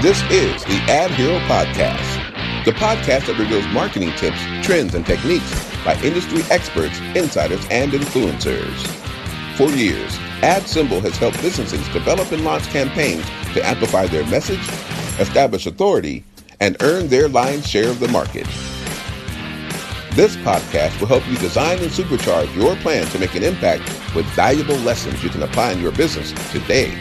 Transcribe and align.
This 0.00 0.22
is 0.30 0.64
the 0.64 0.80
Ad 0.88 1.10
Hero 1.10 1.38
Podcast, 1.40 2.64
the 2.64 2.70
podcast 2.70 3.26
that 3.26 3.38
reveals 3.38 3.66
marketing 3.66 4.12
tips, 4.12 4.40
trends, 4.62 4.94
and 4.94 5.04
techniques 5.04 5.52
by 5.84 5.94
industry 6.00 6.40
experts, 6.48 6.98
insiders, 7.14 7.66
and 7.70 7.92
influencers. 7.92 8.86
For 9.58 9.68
years, 9.76 10.16
AdSemble 10.40 11.02
has 11.02 11.18
helped 11.18 11.42
businesses 11.42 11.86
develop 11.90 12.32
and 12.32 12.42
launch 12.44 12.64
campaigns 12.68 13.26
to 13.52 13.62
amplify 13.62 14.06
their 14.06 14.24
message, 14.28 14.66
establish 15.20 15.66
authority, 15.66 16.24
and 16.60 16.78
earn 16.80 17.08
their 17.08 17.28
lion's 17.28 17.68
share 17.68 17.90
of 17.90 18.00
the 18.00 18.08
market. 18.08 18.46
This 20.16 20.34
podcast 20.36 20.98
will 20.98 21.08
help 21.08 21.28
you 21.28 21.36
design 21.36 21.78
and 21.80 21.90
supercharge 21.90 22.56
your 22.56 22.74
plan 22.76 23.06
to 23.08 23.18
make 23.18 23.34
an 23.34 23.42
impact 23.42 23.82
with 24.14 24.24
valuable 24.28 24.76
lessons 24.76 25.22
you 25.22 25.28
can 25.28 25.42
apply 25.42 25.72
in 25.72 25.82
your 25.82 25.92
business 25.92 26.32
today. 26.50 26.96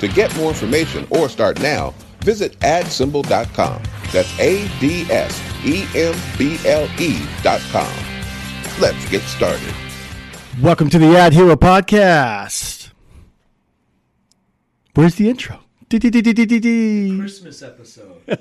To 0.00 0.08
get 0.08 0.36
more 0.36 0.50
information 0.50 1.06
or 1.08 1.30
start 1.30 1.58
now, 1.62 1.94
visit 2.20 2.56
adsemble.com. 2.62 3.82
That's 4.12 4.38
A 4.38 4.68
D 4.80 5.02
S 5.10 5.40
E 5.64 5.84
M 5.94 6.14
B 6.38 6.58
L 6.66 6.88
E.com. 6.98 7.92
Let's 8.80 9.08
get 9.10 9.22
started. 9.22 9.74
Welcome 10.62 10.88
to 10.90 10.98
the 10.98 11.16
Ad 11.16 11.32
Hero 11.32 11.56
Podcast. 11.56 12.90
Where's 14.94 15.14
the 15.14 15.28
intro? 15.28 15.60
Christmas 17.18 17.62
episode. 17.62 18.20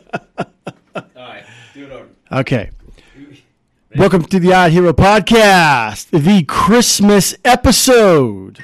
All 0.95 1.05
right, 1.15 1.43
do 1.73 1.85
it 1.85 1.91
over. 1.91 2.07
Okay. 2.31 2.71
Welcome 3.95 4.23
to 4.25 4.39
the 4.39 4.51
Ad 4.53 4.71
Hero 4.71 4.93
Podcast, 4.93 6.09
the 6.09 6.43
Christmas 6.43 7.35
episode. 7.45 8.63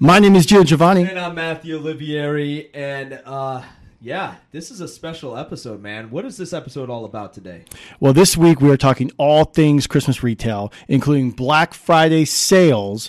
My 0.00 0.18
name 0.18 0.34
is 0.34 0.44
Gio 0.46 0.64
Giovanni. 0.64 1.02
And 1.02 1.18
I'm 1.18 1.36
Matthew 1.36 1.80
Olivieri, 1.80 2.68
and 2.74 3.20
uh, 3.24 3.62
yeah, 4.00 4.36
this 4.50 4.72
is 4.72 4.80
a 4.80 4.88
special 4.88 5.36
episode, 5.36 5.80
man. 5.80 6.10
What 6.10 6.24
is 6.24 6.36
this 6.36 6.52
episode 6.52 6.90
all 6.90 7.04
about 7.04 7.32
today? 7.32 7.64
Well, 8.00 8.12
this 8.12 8.36
week 8.36 8.60
we 8.60 8.70
are 8.70 8.76
talking 8.76 9.12
all 9.18 9.44
things 9.44 9.86
Christmas 9.86 10.22
retail, 10.22 10.72
including 10.88 11.30
Black 11.30 11.74
Friday 11.74 12.24
sales. 12.24 13.08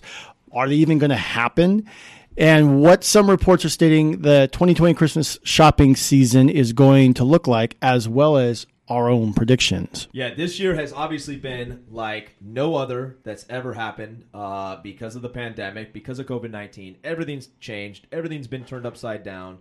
Are 0.51 0.69
they 0.69 0.75
even 0.75 0.99
going 0.99 1.09
to 1.09 1.15
happen? 1.15 1.89
And 2.37 2.81
what 2.81 3.03
some 3.03 3.29
reports 3.29 3.65
are 3.65 3.69
stating 3.69 4.21
the 4.21 4.47
2020 4.51 4.93
Christmas 4.93 5.39
shopping 5.43 5.95
season 5.95 6.49
is 6.49 6.71
going 6.71 7.15
to 7.15 7.23
look 7.23 7.47
like, 7.47 7.77
as 7.81 8.07
well 8.07 8.37
as 8.37 8.67
our 8.87 9.09
own 9.09 9.33
predictions. 9.33 10.07
Yeah, 10.11 10.33
this 10.33 10.59
year 10.59 10.75
has 10.75 10.93
obviously 10.93 11.37
been 11.37 11.85
like 11.89 12.35
no 12.39 12.75
other 12.75 13.17
that's 13.23 13.45
ever 13.49 13.73
happened 13.73 14.25
uh, 14.33 14.77
because 14.77 15.15
of 15.15 15.21
the 15.21 15.29
pandemic, 15.29 15.93
because 15.93 16.19
of 16.19 16.27
COVID 16.27 16.51
19. 16.51 16.97
Everything's 17.03 17.49
changed, 17.59 18.07
everything's 18.11 18.47
been 18.47 18.65
turned 18.65 18.85
upside 18.85 19.23
down. 19.23 19.59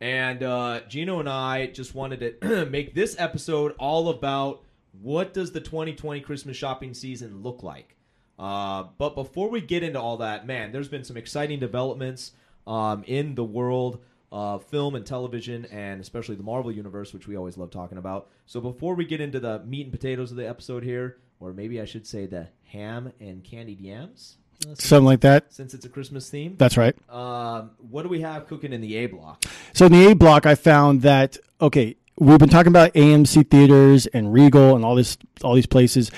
And 0.00 0.42
uh, 0.42 0.80
Geno 0.88 1.20
and 1.20 1.28
I 1.28 1.66
just 1.66 1.94
wanted 1.94 2.40
to 2.40 2.66
make 2.70 2.94
this 2.94 3.16
episode 3.18 3.74
all 3.78 4.08
about 4.08 4.62
what 4.92 5.34
does 5.34 5.52
the 5.52 5.60
2020 5.60 6.20
Christmas 6.20 6.56
shopping 6.56 6.94
season 6.94 7.42
look 7.42 7.62
like. 7.62 7.96
Uh, 8.38 8.84
but 8.96 9.14
before 9.14 9.50
we 9.50 9.60
get 9.60 9.82
into 9.82 10.00
all 10.00 10.16
that, 10.16 10.46
man, 10.46 10.72
there's 10.72 10.88
been 10.88 11.04
some 11.04 11.18
exciting 11.18 11.60
developments 11.60 12.32
um, 12.66 13.04
in 13.06 13.34
the 13.34 13.44
world 13.44 14.00
of 14.32 14.64
film 14.64 14.94
and 14.94 15.04
television, 15.04 15.64
and 15.66 16.00
especially 16.00 16.36
the 16.36 16.42
Marvel 16.42 16.70
universe, 16.70 17.12
which 17.12 17.26
we 17.26 17.36
always 17.36 17.56
love 17.56 17.70
talking 17.70 17.98
about. 17.98 18.28
So 18.46 18.60
before 18.60 18.94
we 18.94 19.04
get 19.04 19.20
into 19.20 19.40
the 19.40 19.60
meat 19.64 19.82
and 19.86 19.92
potatoes 19.92 20.30
of 20.30 20.36
the 20.36 20.48
episode 20.48 20.82
here, 20.84 21.18
or 21.40 21.52
maybe 21.52 21.80
I 21.80 21.84
should 21.84 22.06
say 22.06 22.26
the 22.26 22.48
ham 22.64 23.12
and 23.20 23.42
candied 23.42 23.80
yams, 23.80 24.36
uh, 24.68 24.74
Something 24.74 25.06
like 25.06 25.20
that. 25.22 25.52
since 25.52 25.72
it's 25.74 25.86
a 25.86 25.88
Christmas 25.88 26.28
theme. 26.30 26.54
That's 26.58 26.76
right. 26.76 26.94
Um, 27.10 27.70
what 27.78 28.02
do 28.02 28.08
we 28.08 28.20
have 28.20 28.46
cooking 28.46 28.72
in 28.72 28.80
the 28.80 28.96
A 28.96 29.06
block? 29.06 29.44
So 29.72 29.86
in 29.86 29.92
the 29.92 30.10
A 30.10 30.14
block, 30.14 30.46
I 30.46 30.54
found 30.54 31.02
that 31.02 31.38
okay, 31.60 31.96
we've 32.18 32.38
been 32.38 32.48
talking 32.50 32.70
about 32.70 32.92
AMC 32.94 33.50
theaters 33.50 34.06
and 34.06 34.32
Regal 34.32 34.76
and 34.76 34.84
all 34.84 34.94
this, 34.94 35.16
all 35.42 35.54
these 35.54 35.66
places. 35.66 36.10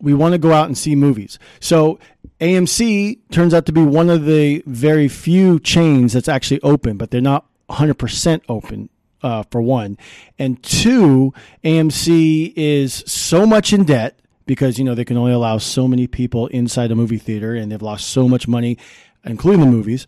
We 0.00 0.14
want 0.14 0.32
to 0.32 0.38
go 0.38 0.52
out 0.52 0.66
and 0.66 0.76
see 0.76 0.94
movies. 0.94 1.38
So 1.60 1.98
AMC 2.40 3.18
turns 3.30 3.54
out 3.54 3.66
to 3.66 3.72
be 3.72 3.82
one 3.82 4.10
of 4.10 4.24
the 4.24 4.62
very 4.66 5.08
few 5.08 5.60
chains 5.60 6.12
that's 6.12 6.28
actually 6.28 6.60
open, 6.62 6.96
but 6.96 7.10
they're 7.10 7.20
not 7.20 7.46
100% 7.68 8.42
open. 8.48 8.90
Uh, 9.22 9.42
for 9.50 9.60
one, 9.60 9.98
and 10.38 10.62
two, 10.62 11.34
AMC 11.62 12.54
is 12.56 13.04
so 13.06 13.44
much 13.44 13.70
in 13.70 13.84
debt 13.84 14.18
because 14.46 14.78
you 14.78 14.84
know 14.86 14.94
they 14.94 15.04
can 15.04 15.18
only 15.18 15.32
allow 15.32 15.58
so 15.58 15.86
many 15.86 16.06
people 16.06 16.46
inside 16.46 16.90
a 16.90 16.94
movie 16.94 17.18
theater, 17.18 17.54
and 17.54 17.70
they've 17.70 17.82
lost 17.82 18.08
so 18.08 18.26
much 18.26 18.48
money, 18.48 18.78
including 19.22 19.60
the 19.60 19.66
movies 19.66 20.06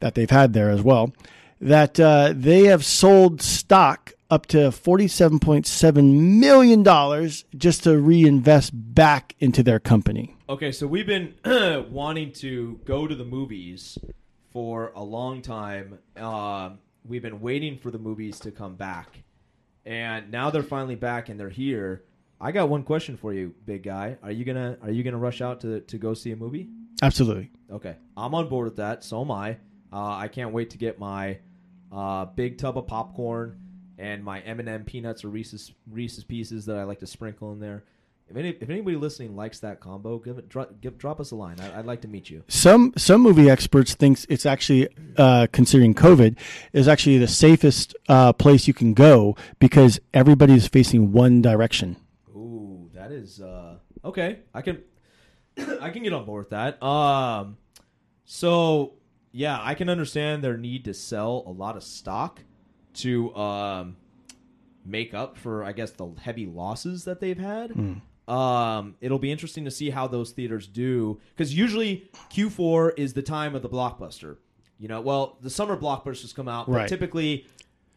that 0.00 0.14
they've 0.14 0.30
had 0.30 0.54
there 0.54 0.70
as 0.70 0.80
well 0.80 1.12
that 1.60 1.98
uh, 1.98 2.32
they 2.36 2.64
have 2.64 2.84
sold 2.84 3.40
stock 3.40 4.12
up 4.34 4.46
to 4.46 4.56
$47.7 4.56 6.38
million 6.40 7.30
just 7.56 7.84
to 7.84 8.00
reinvest 8.00 8.72
back 8.74 9.36
into 9.38 9.62
their 9.62 9.78
company. 9.78 10.36
Okay, 10.48 10.72
so 10.72 10.88
we've 10.88 11.06
been 11.06 11.34
wanting 11.88 12.32
to 12.32 12.80
go 12.84 13.06
to 13.06 13.14
the 13.14 13.24
movies 13.24 13.96
for 14.52 14.90
a 14.96 15.04
long 15.04 15.40
time. 15.40 16.00
Um, 16.16 16.80
we've 17.06 17.22
been 17.22 17.40
waiting 17.40 17.78
for 17.78 17.92
the 17.92 17.98
movies 17.98 18.40
to 18.40 18.50
come 18.50 18.74
back, 18.74 19.22
and 19.86 20.32
now 20.32 20.50
they're 20.50 20.64
finally 20.64 20.96
back 20.96 21.28
and 21.28 21.38
they're 21.38 21.48
here. 21.48 22.02
I 22.40 22.50
got 22.50 22.68
one 22.68 22.82
question 22.82 23.16
for 23.16 23.32
you, 23.32 23.54
big 23.64 23.84
guy. 23.84 24.18
Are 24.20 24.32
you 24.32 24.44
gonna 24.44 24.76
Are 24.82 24.90
you 24.90 25.04
gonna 25.04 25.16
rush 25.16 25.40
out 25.40 25.60
to 25.60 25.80
to 25.80 25.96
go 25.96 26.12
see 26.12 26.32
a 26.32 26.36
movie? 26.36 26.68
Absolutely. 27.02 27.52
Okay, 27.70 27.94
I'm 28.16 28.34
on 28.34 28.48
board 28.48 28.64
with 28.64 28.76
that. 28.76 29.04
So 29.04 29.20
am 29.20 29.30
I. 29.30 29.58
Uh, 29.92 30.16
I 30.16 30.26
can't 30.26 30.52
wait 30.52 30.70
to 30.70 30.78
get 30.78 30.98
my 30.98 31.38
uh, 31.92 32.24
big 32.24 32.58
tub 32.58 32.76
of 32.76 32.88
popcorn 32.88 33.60
and 33.98 34.24
my 34.24 34.40
M&M 34.40 34.84
peanuts 34.84 35.24
or 35.24 35.28
Reese's 35.28 35.72
Reese's 35.90 36.24
pieces 36.24 36.66
that 36.66 36.76
I 36.76 36.84
like 36.84 37.00
to 37.00 37.06
sprinkle 37.06 37.52
in 37.52 37.60
there. 37.60 37.84
If, 38.28 38.36
any, 38.36 38.48
if 38.48 38.70
anybody 38.70 38.96
listening 38.96 39.36
likes 39.36 39.60
that 39.60 39.80
combo, 39.80 40.18
give 40.18 40.38
it 40.38 40.48
drop, 40.48 40.80
give, 40.80 40.96
drop 40.96 41.20
us 41.20 41.30
a 41.30 41.36
line. 41.36 41.60
I, 41.60 41.78
I'd 41.78 41.84
like 41.84 42.00
to 42.02 42.08
meet 42.08 42.30
you. 42.30 42.42
Some 42.48 42.94
some 42.96 43.20
movie 43.20 43.50
experts 43.50 43.94
thinks 43.94 44.24
it's 44.30 44.46
actually 44.46 44.88
uh, 45.18 45.46
considering 45.52 45.94
COVID 45.94 46.38
is 46.72 46.88
actually 46.88 47.18
the 47.18 47.28
safest 47.28 47.94
uh, 48.08 48.32
place 48.32 48.66
you 48.66 48.72
can 48.72 48.94
go 48.94 49.36
because 49.58 50.00
everybody 50.14 50.54
is 50.54 50.66
facing 50.66 51.12
one 51.12 51.42
direction. 51.42 51.96
Ooh, 52.30 52.88
that 52.94 53.12
is 53.12 53.42
uh, 53.42 53.76
okay. 54.02 54.38
I 54.54 54.62
can 54.62 54.82
I 55.80 55.90
can 55.90 56.02
get 56.02 56.14
on 56.14 56.24
board 56.24 56.44
with 56.44 56.50
that. 56.50 56.82
Um, 56.82 57.58
so 58.24 58.94
yeah, 59.32 59.58
I 59.60 59.74
can 59.74 59.90
understand 59.90 60.42
their 60.42 60.56
need 60.56 60.86
to 60.86 60.94
sell 60.94 61.42
a 61.46 61.50
lot 61.50 61.76
of 61.76 61.82
stock 61.82 62.40
to 62.94 63.34
um, 63.36 63.96
make 64.84 65.14
up 65.14 65.36
for 65.36 65.64
I 65.64 65.72
guess 65.72 65.90
the 65.92 66.12
heavy 66.20 66.46
losses 66.46 67.04
that 67.04 67.20
they've 67.20 67.38
had. 67.38 67.72
Um, 68.26 68.96
it'll 69.02 69.18
be 69.18 69.30
interesting 69.30 69.64
to 69.66 69.70
see 69.70 69.90
how 69.90 70.06
those 70.06 70.30
theaters 70.32 70.66
do 70.66 71.20
because 71.36 71.54
usually 71.54 72.10
Q4 72.30 72.92
is 72.96 73.12
the 73.12 73.22
time 73.22 73.54
of 73.54 73.62
the 73.62 73.68
blockbuster. 73.68 74.38
You 74.78 74.88
know, 74.88 75.00
well, 75.00 75.36
the 75.40 75.50
summer 75.50 75.76
blockbusters 75.76 76.34
come 76.34 76.48
out, 76.48 76.66
but 76.66 76.72
Right. 76.72 76.88
typically 76.88 77.46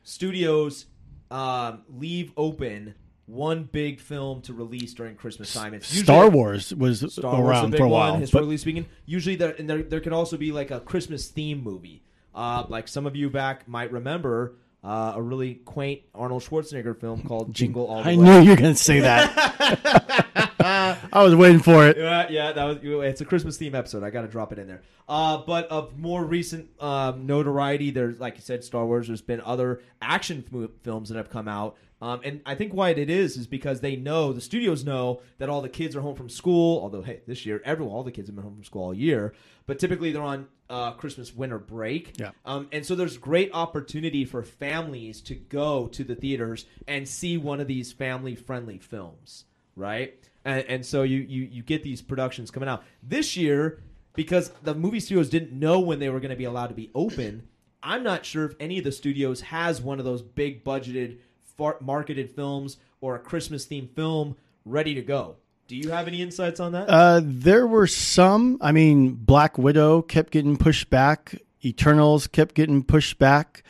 studios 0.03 0.85
um, 1.31 1.83
leave 1.89 2.31
open 2.37 2.95
one 3.25 3.63
big 3.63 3.99
film 3.99 4.41
to 4.41 4.53
release 4.53 4.93
during 4.93 5.15
Christmas 5.15 5.53
time. 5.53 5.73
It's 5.73 5.89
usually 5.91 6.05
Star 6.05 6.29
Wars 6.29 6.73
was 6.73 7.11
Star 7.13 7.35
Wars, 7.35 7.49
around 7.49 7.75
for 7.75 7.83
a 7.83 7.89
while, 7.89 8.11
one, 8.11 8.13
but 8.13 8.21
historically 8.21 8.57
speaking. 8.57 8.85
Usually, 9.05 9.35
there 9.35 9.53
and 9.57 9.69
there, 9.69 9.83
there 9.83 9.99
can 9.99 10.13
also 10.13 10.37
be 10.37 10.51
like 10.53 10.71
a 10.71 10.79
Christmas 10.79 11.27
theme 11.27 11.61
movie. 11.61 12.03
Uh, 12.33 12.63
like 12.69 12.87
some 12.87 13.05
of 13.05 13.15
you 13.15 13.29
back 13.29 13.67
might 13.67 13.91
remember 13.91 14.55
uh, 14.83 15.13
a 15.15 15.21
really 15.21 15.55
quaint 15.55 16.01
Arnold 16.13 16.43
Schwarzenegger 16.43 16.99
film 16.99 17.23
called 17.23 17.53
Jingle 17.53 17.87
All 17.87 18.03
the 18.03 18.09
I 18.09 18.15
Way. 18.15 18.23
knew 18.23 18.39
you 18.41 18.49
were 18.51 18.55
going 18.55 18.73
to 18.73 18.79
say 18.79 18.99
that. 19.01 20.53
I 21.11 21.23
was 21.23 21.35
waiting 21.35 21.59
for 21.59 21.87
it. 21.87 21.97
Yeah, 21.97 22.27
yeah, 22.29 22.51
that 22.51 22.63
was. 22.63 22.77
It's 22.81 23.21
a 23.21 23.25
Christmas 23.25 23.57
theme 23.57 23.75
episode. 23.75 24.03
I 24.03 24.09
got 24.09 24.21
to 24.21 24.27
drop 24.27 24.51
it 24.51 24.59
in 24.59 24.67
there. 24.67 24.81
Uh, 25.07 25.37
but 25.37 25.67
of 25.69 25.97
more 25.97 26.23
recent 26.23 26.69
um, 26.81 27.25
notoriety, 27.25 27.91
there's 27.91 28.19
like 28.19 28.35
you 28.35 28.41
said, 28.41 28.63
Star 28.63 28.85
Wars. 28.85 29.07
There's 29.07 29.21
been 29.21 29.41
other 29.41 29.81
action 30.01 30.43
f- 30.53 30.69
films 30.83 31.09
that 31.09 31.15
have 31.15 31.29
come 31.29 31.47
out, 31.47 31.77
um, 32.01 32.19
and 32.23 32.41
I 32.45 32.55
think 32.55 32.73
why 32.73 32.89
it 32.89 33.09
is 33.09 33.37
is 33.37 33.47
because 33.47 33.79
they 33.79 33.95
know 33.95 34.33
the 34.33 34.41
studios 34.41 34.83
know 34.83 35.21
that 35.37 35.49
all 35.49 35.61
the 35.61 35.69
kids 35.69 35.95
are 35.95 36.01
home 36.01 36.15
from 36.15 36.29
school. 36.29 36.81
Although 36.81 37.01
hey, 37.03 37.21
this 37.25 37.45
year 37.45 37.61
everyone, 37.63 37.95
all 37.95 38.03
the 38.03 38.11
kids 38.11 38.27
have 38.27 38.35
been 38.35 38.43
home 38.43 38.55
from 38.55 38.63
school 38.65 38.83
all 38.83 38.93
year, 38.93 39.33
but 39.65 39.79
typically 39.79 40.11
they're 40.11 40.21
on 40.21 40.47
uh, 40.69 40.91
Christmas 40.91 41.33
winter 41.33 41.59
break. 41.59 42.19
Yeah. 42.19 42.31
Um, 42.45 42.67
and 42.71 42.85
so 42.85 42.95
there's 42.95 43.17
great 43.17 43.51
opportunity 43.53 44.25
for 44.25 44.43
families 44.43 45.21
to 45.21 45.35
go 45.35 45.87
to 45.87 46.03
the 46.03 46.15
theaters 46.15 46.65
and 46.87 47.07
see 47.07 47.37
one 47.37 47.59
of 47.59 47.67
these 47.67 47.91
family 47.91 48.35
friendly 48.35 48.77
films, 48.77 49.45
right? 49.75 50.15
And, 50.43 50.65
and 50.67 50.85
so 50.85 51.03
you, 51.03 51.19
you 51.19 51.43
you 51.43 51.63
get 51.63 51.83
these 51.83 52.01
productions 52.01 52.51
coming 52.51 52.69
out 52.69 52.83
this 53.01 53.37
year 53.37 53.81
because 54.13 54.49
the 54.63 54.73
movie 54.73 54.99
studios 54.99 55.29
didn't 55.29 55.53
know 55.53 55.79
when 55.79 55.99
they 55.99 56.09
were 56.09 56.19
going 56.19 56.31
to 56.31 56.35
be 56.37 56.45
allowed 56.45 56.67
to 56.67 56.73
be 56.73 56.91
open. 56.95 57.47
I'm 57.83 58.03
not 58.03 58.25
sure 58.25 58.45
if 58.45 58.55
any 58.59 58.79
of 58.79 58.83
the 58.83 58.91
studios 58.91 59.41
has 59.41 59.81
one 59.81 59.99
of 59.99 60.05
those 60.05 60.21
big 60.21 60.63
budgeted 60.63 61.19
far- 61.43 61.77
marketed 61.79 62.31
films 62.31 62.77
or 62.99 63.15
a 63.15 63.19
Christmas 63.19 63.65
themed 63.65 63.91
film 63.95 64.35
ready 64.65 64.95
to 64.95 65.01
go. 65.01 65.37
Do 65.67 65.75
you 65.75 65.89
have 65.89 66.07
any 66.07 66.21
insights 66.21 66.61
on 66.61 66.71
that? 66.71 66.89
Uh, 66.89 67.21
there 67.23 67.67
were 67.67 67.87
some. 67.87 68.57
I 68.61 68.71
mean, 68.71 69.15
Black 69.15 69.57
Widow 69.57 70.01
kept 70.01 70.31
getting 70.31 70.55
pushed 70.55 70.89
back. 70.89 71.41
Eternals 71.63 72.27
kept 72.27 72.55
getting 72.55 72.83
pushed 72.83 73.19
back. 73.19 73.63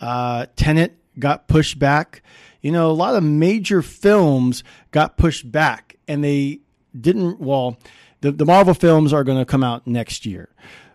Uh, 0.00 0.46
Tenet 0.56 0.98
got 1.18 1.46
pushed 1.46 1.78
back. 1.78 2.22
You 2.62 2.72
know, 2.72 2.90
a 2.90 2.92
lot 2.92 3.14
of 3.14 3.22
major 3.22 3.80
films 3.80 4.64
got 4.90 5.16
pushed 5.16 5.50
back, 5.50 5.96
and 6.08 6.24
they 6.24 6.60
didn't. 6.98 7.38
Well, 7.38 7.78
the 8.22 8.32
the 8.32 8.44
Marvel 8.44 8.74
films 8.74 9.12
are 9.12 9.22
going 9.22 9.38
to 9.38 9.44
come 9.44 9.62
out 9.62 9.86
next 9.86 10.26
year, 10.26 10.48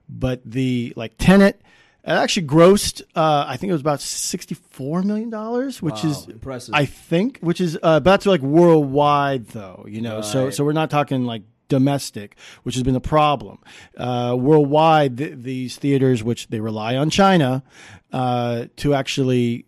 but 0.09 0.41
the 0.45 0.91
like 0.97 1.13
Tenet. 1.17 1.61
It 2.03 2.09
actually 2.11 2.47
grossed, 2.47 3.01
uh, 3.15 3.45
I 3.47 3.57
think 3.57 3.69
it 3.69 3.73
was 3.73 3.81
about 3.81 4.01
sixty-four 4.01 5.03
million 5.03 5.29
dollars, 5.29 5.81
which 5.81 6.03
Wow, 6.03 6.09
is 6.09 6.27
impressive. 6.27 6.73
I 6.73 6.85
think, 6.85 7.37
which 7.41 7.61
is, 7.61 7.75
uh, 7.75 7.99
but 7.99 8.03
that's 8.05 8.25
like 8.25 8.41
worldwide 8.41 9.47
though, 9.49 9.85
you 9.87 10.01
know. 10.01 10.21
So, 10.21 10.45
Right. 10.45 10.53
so 10.53 10.63
we're 10.63 10.73
not 10.73 10.89
talking 10.89 11.25
like 11.25 11.43
domestic, 11.67 12.35
which 12.63 12.73
has 12.75 12.83
been 12.83 12.95
a 12.95 12.99
problem. 12.99 13.59
Uh, 13.95 14.35
worldwide, 14.37 15.17
th- 15.17 15.33
these 15.37 15.77
theaters, 15.77 16.23
which 16.23 16.47
they 16.47 16.59
rely 16.59 16.95
on 16.97 17.09
China 17.11 17.63
uh, 18.11 18.65
to 18.77 18.93
actually 18.95 19.65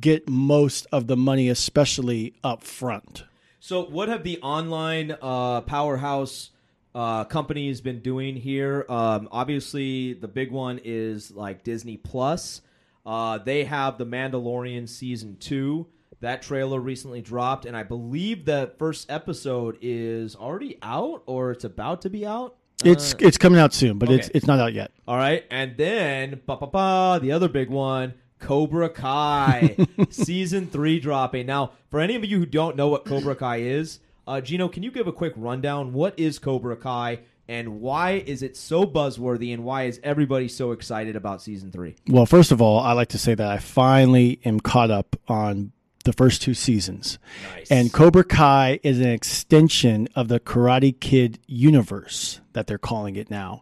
get 0.00 0.28
most 0.28 0.86
of 0.92 1.06
the 1.06 1.16
money, 1.16 1.48
especially 1.48 2.34
up 2.44 2.62
front. 2.64 3.24
So, 3.60 3.84
what 3.84 4.08
have 4.08 4.24
the 4.24 4.38
online 4.42 5.16
uh, 5.22 5.60
powerhouse 5.62 6.50
uh, 6.94 7.24
companies 7.24 7.80
been 7.80 8.00
doing 8.00 8.36
here? 8.36 8.84
Um, 8.88 9.28
obviously, 9.32 10.14
the 10.14 10.28
big 10.28 10.50
one 10.50 10.80
is 10.84 11.30
like 11.30 11.64
Disney 11.64 11.96
Plus. 11.96 12.60
Uh, 13.06 13.38
they 13.38 13.64
have 13.64 13.98
The 13.98 14.06
Mandalorian 14.06 14.88
season 14.88 15.36
two. 15.40 15.86
That 16.20 16.42
trailer 16.42 16.80
recently 16.80 17.20
dropped, 17.22 17.64
and 17.64 17.76
I 17.76 17.84
believe 17.84 18.44
the 18.44 18.72
first 18.78 19.08
episode 19.10 19.78
is 19.80 20.34
already 20.34 20.76
out 20.82 21.22
or 21.26 21.52
it's 21.52 21.62
about 21.64 22.02
to 22.02 22.10
be 22.10 22.26
out. 22.26 22.56
It's 22.84 23.14
Uh, 23.14 23.18
it's 23.20 23.38
coming 23.38 23.60
out 23.60 23.72
soon, 23.72 23.98
but 23.98 24.10
it's 24.10 24.28
it's 24.34 24.46
not 24.46 24.58
out 24.58 24.72
yet. 24.72 24.90
all 25.06 25.16
right, 25.16 25.44
and 25.50 25.76
then 25.76 26.40
ba 26.46 26.56
ba 26.56 26.66
ba, 26.66 27.18
the 27.22 27.30
other 27.32 27.48
big 27.48 27.70
one, 27.70 28.14
Cobra 28.40 28.88
Kai, 28.88 29.76
season 30.10 30.66
three 30.66 30.98
dropping. 31.00 31.46
Now, 31.46 31.72
for 31.90 32.00
any 32.00 32.14
of 32.16 32.24
you 32.24 32.38
who 32.38 32.46
don't 32.46 32.76
know 32.76 32.88
what 32.88 33.04
Cobra 33.04 33.34
Kai 33.36 33.58
is, 33.58 34.00
uh, 34.28 34.40
Geno, 34.42 34.68
can 34.68 34.82
you 34.82 34.90
give 34.90 35.06
a 35.06 35.12
quick 35.12 35.32
rundown? 35.36 35.94
What 35.94 36.18
is 36.18 36.38
Cobra 36.38 36.76
Kai, 36.76 37.20
and 37.48 37.80
why 37.80 38.22
is 38.26 38.42
it 38.42 38.56
so 38.56 38.84
buzzworthy, 38.84 39.54
and 39.54 39.64
why 39.64 39.84
is 39.84 39.98
everybody 40.04 40.48
so 40.48 40.72
excited 40.72 41.16
about 41.16 41.40
season 41.40 41.72
three? 41.72 41.96
Well, 42.08 42.26
first 42.26 42.52
of 42.52 42.60
all, 42.60 42.78
I 42.78 42.92
like 42.92 43.08
to 43.08 43.18
say 43.18 43.34
that 43.34 43.50
I 43.50 43.56
finally 43.56 44.38
am 44.44 44.60
caught 44.60 44.90
up 44.90 45.16
on 45.28 45.72
the 46.04 46.12
first 46.12 46.42
two 46.42 46.54
seasons. 46.54 47.18
Nice. 47.54 47.70
And 47.70 47.92
Cobra 47.92 48.24
Kai 48.24 48.80
is 48.82 48.98
an 49.00 49.08
extension 49.08 50.08
of 50.14 50.28
the 50.28 50.40
Karate 50.40 50.98
Kid 50.98 51.38
universe 51.46 52.40
that 52.52 52.66
they're 52.66 52.78
calling 52.78 53.16
it 53.16 53.30
now, 53.30 53.60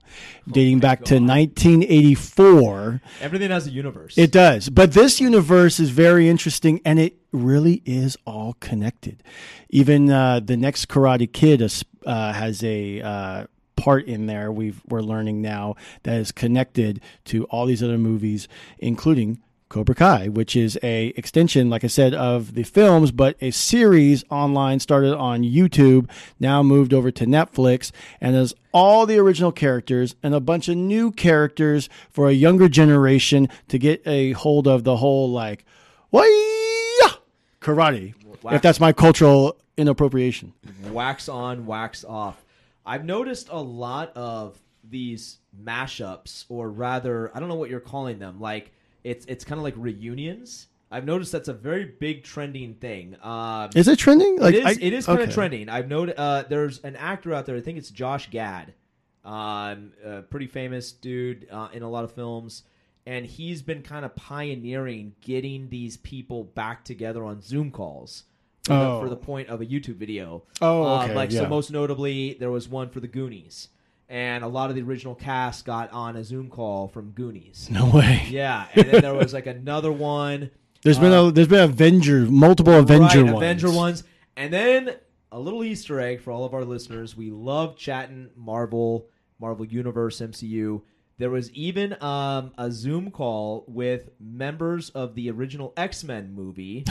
dating 0.51 0.81
back 0.81 1.05
to 1.05 1.15
1984. 1.15 3.01
Everything 3.21 3.51
has 3.51 3.67
a 3.67 3.71
universe. 3.71 4.17
It 4.17 4.33
does. 4.33 4.69
But 4.69 4.93
this 4.93 5.21
universe 5.21 5.81
is 5.81 5.91
very 5.91 6.29
interesting 6.29 6.81
and 6.85 6.99
it 6.99 7.17
really 7.33 7.83
is 7.85 8.17
all 8.27 8.57
connected. 8.61 9.23
Even 9.69 10.11
uh, 10.11 10.41
the 10.41 10.57
next 10.57 10.87
Karate 10.87 11.31
Kid 11.31 11.63
uh, 12.07 12.33
has 12.33 12.63
a 12.63 13.01
uh, 13.03 13.47
part 13.77 14.07
in 14.07 14.27
there 14.27 14.51
we've, 14.51 14.81
we're 14.89 15.03
learning 15.03 15.43
now 15.43 15.75
that 16.05 16.17
is 16.17 16.33
connected 16.33 17.01
to 17.27 17.45
all 17.45 17.67
these 17.67 17.83
other 17.83 17.99
movies, 17.99 18.49
including 18.79 19.43
Cobra 19.69 19.95
Kai, 19.95 20.29
which 20.29 20.55
is 20.55 20.79
a 20.83 21.09
extension, 21.17 21.69
like 21.69 21.83
I 21.83 21.89
said, 21.89 22.15
of 22.15 22.55
the 22.55 22.63
films, 22.63 23.11
but 23.11 23.37
a 23.41 23.51
series 23.51 24.25
online 24.31 24.79
started 24.79 25.17
on 25.17 25.43
YouTube, 25.43 26.09
now 26.39 26.63
moved 26.63 26.95
over 26.95 27.11
to 27.11 27.27
Netflix, 27.27 27.91
and 28.21 28.37
has 28.37 28.55
all 28.73 29.07
the 29.07 29.19
original 29.19 29.51
characters 29.51 30.15
and 30.23 30.35
a 30.35 30.41
bunch 30.41 30.69
of 30.69 30.77
new 30.77 31.11
characters 31.11 31.89
for 32.11 32.29
a 32.29 32.33
younger 32.33 32.69
generation 32.69 33.49
to 33.69 33.79
get 33.79 34.07
a 34.07 34.33
hold 34.33 34.69
of 34.69 34.85
the 34.85 34.99
whole 34.99 35.31
like, 35.31 35.65
why 36.11 36.23
karate, 37.61 38.15
if 38.53 38.63
that's 38.63 38.79
my 38.79 38.93
cultural 38.93 39.57
inappropriation. 39.77 40.53
wax 40.91 41.29
on, 41.29 41.67
wax 41.67 42.05
off. 42.05 42.45
I've 42.85 43.05
noticed 43.05 43.49
a 43.51 43.61
lot 43.61 44.13
of 44.17 44.57
these 44.89 45.39
mashups, 45.61 46.45
or 46.49 46.71
rather, 46.71 47.33
I 47.35 47.41
don't 47.41 47.49
know 47.49 47.57
what 47.57 47.69
you're 47.69 47.81
calling 47.81 48.21
them. 48.21 48.41
Like 48.41 48.73
it's 49.07 49.25
it's 49.27 49.45
kind 49.45 49.59
of 49.59 49.63
like 49.65 49.75
reunions. 49.77 50.67
I've 50.91 51.05
noticed 51.05 51.33
that's 51.33 51.49
a 51.49 51.53
very 51.53 51.85
big 51.85 52.23
trending 52.23 52.75
thing. 52.75 53.17
Um, 53.23 53.71
Is 53.75 53.89
it 53.89 53.99
trending? 53.99 54.39
Like 54.39 54.55
it 54.55 54.59
is. 54.61 54.79
I- 54.79 54.81
it 54.81 54.93
is 54.93 55.07
kind 55.07 55.21
of 55.21 55.33
trending. 55.35 55.69
I've 55.69 55.89
noted. 55.89 56.15
Uh, 56.19 56.45
there's 56.49 56.79
an 56.85 56.95
actor 56.97 57.35
out 57.35 57.47
there. 57.47 57.57
I 57.57 57.61
think 57.61 57.79
it's 57.79 57.91
Josh 57.91 58.31
Gad, 58.31 58.73
um, 59.25 59.93
a 60.05 60.23
pretty 60.23 60.47
famous 60.47 60.93
dude 60.93 61.49
uh, 61.51 61.69
in 61.73 61.83
a 61.83 61.89
lot 61.91 62.05
of 62.05 62.13
films, 62.13 62.63
and 63.05 63.27
he's 63.27 63.63
been 63.63 63.83
kind 63.83 64.05
of 64.05 64.15
pioneering 64.15 65.15
getting 65.21 65.69
these 65.71 65.97
people 65.97 66.45
back 66.45 66.85
together 66.85 67.25
on 67.25 67.43
Zoom 67.43 67.71
calls. 67.71 68.25
For, 68.65 68.73
Oh. 68.73 68.95
the, 68.97 69.01
for 69.05 69.09
the 69.11 69.17
point 69.17 69.49
of 69.49 69.61
a 69.61 69.65
YouTube 69.67 69.95
video. 69.95 70.43
Oh, 70.61 70.83
Uh, 70.83 71.09
like 71.15 71.31
yeah. 71.31 71.43
so, 71.43 71.49
most 71.49 71.71
notably, 71.71 72.35
there 72.41 72.51
was 72.51 72.69
one 72.69 72.89
for 72.91 72.99
the 72.99 73.07
Goonies, 73.07 73.69
and 74.09 74.45
a 74.45 74.49
lot 74.49 74.71
of 74.71 74.77
the 74.77 74.83
original 74.83 75.15
cast 75.15 75.65
got 75.65 75.93
on 75.93 76.17
a 76.17 76.25
Zoom 76.25 76.49
call 76.49 76.89
from 76.89 77.11
Goonies. 77.11 77.69
No 77.71 77.91
way. 77.91 78.27
Yeah, 78.31 78.67
and 78.75 78.89
then 78.89 79.03
there 79.03 79.15
was 79.15 79.33
like 79.33 79.47
another 79.47 79.93
one. 79.93 80.51
There's 80.83 80.99
been 80.99 81.13
a 81.13 81.31
there's 81.33 81.49
been 81.49 81.65
Avenger, 81.65 82.21
multiple 82.21 82.75
Avenger 82.75 83.25
right, 83.25 83.33
ones. 83.33 83.37
Avenger 83.37 83.71
ones, 83.71 84.05
and 84.37 84.53
then 84.53 84.95
a 85.33 85.39
little 85.39 85.65
Easter 85.65 86.01
egg 86.01 86.21
for 86.21 86.31
all 86.31 86.45
of 86.45 86.55
our 86.55 86.65
listeners. 86.65 87.17
We 87.17 87.31
love 87.31 87.77
chatting 87.77 88.31
Marvel, 88.37 89.09
Marvel 89.41 89.67
Universe, 89.67 90.21
MCU. 90.21 90.83
There 91.19 91.31
was 91.31 91.51
even 91.53 92.01
um, 92.03 92.53
a 92.59 92.71
Zoom 92.71 93.11
call 93.11 93.65
with 93.67 94.11
members 94.21 94.91
of 94.91 95.15
the 95.15 95.31
original 95.31 95.73
X 95.77 96.05
Men 96.05 96.35
movie, 96.35 96.85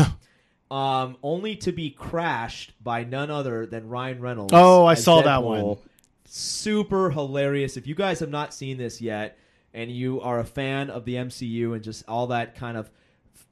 um, 0.72 1.18
only 1.24 1.56
to 1.58 1.72
be 1.72 1.92
crashed 1.92 2.74
by 2.84 3.04
none 3.04 3.32
other 3.32 3.66
than 3.66 3.88
Ryan 3.88 4.20
Reynolds. 4.20 4.52
Oh, 4.54 4.86
I 4.86 4.96
saw 4.96 5.22
that 5.22 5.44
one. 5.44 5.78
Super 6.26 7.12
hilarious. 7.12 7.78
If 7.78 7.88
you 7.88 7.96
guys 7.96 8.20
have 8.20 8.30
not 8.30 8.54
seen 8.54 8.78
this 8.78 9.02
yet, 9.02 9.38
and 9.74 9.92
you 9.92 10.22
are 10.22 10.40
a 10.40 10.46
fan 10.46 10.90
of 10.90 11.06
the 11.06 11.16
MCU 11.16 11.74
and 11.74 11.84
just 11.84 12.04
all 12.08 12.28
that 12.28 12.56
kind 12.56 12.78
of 12.78 12.90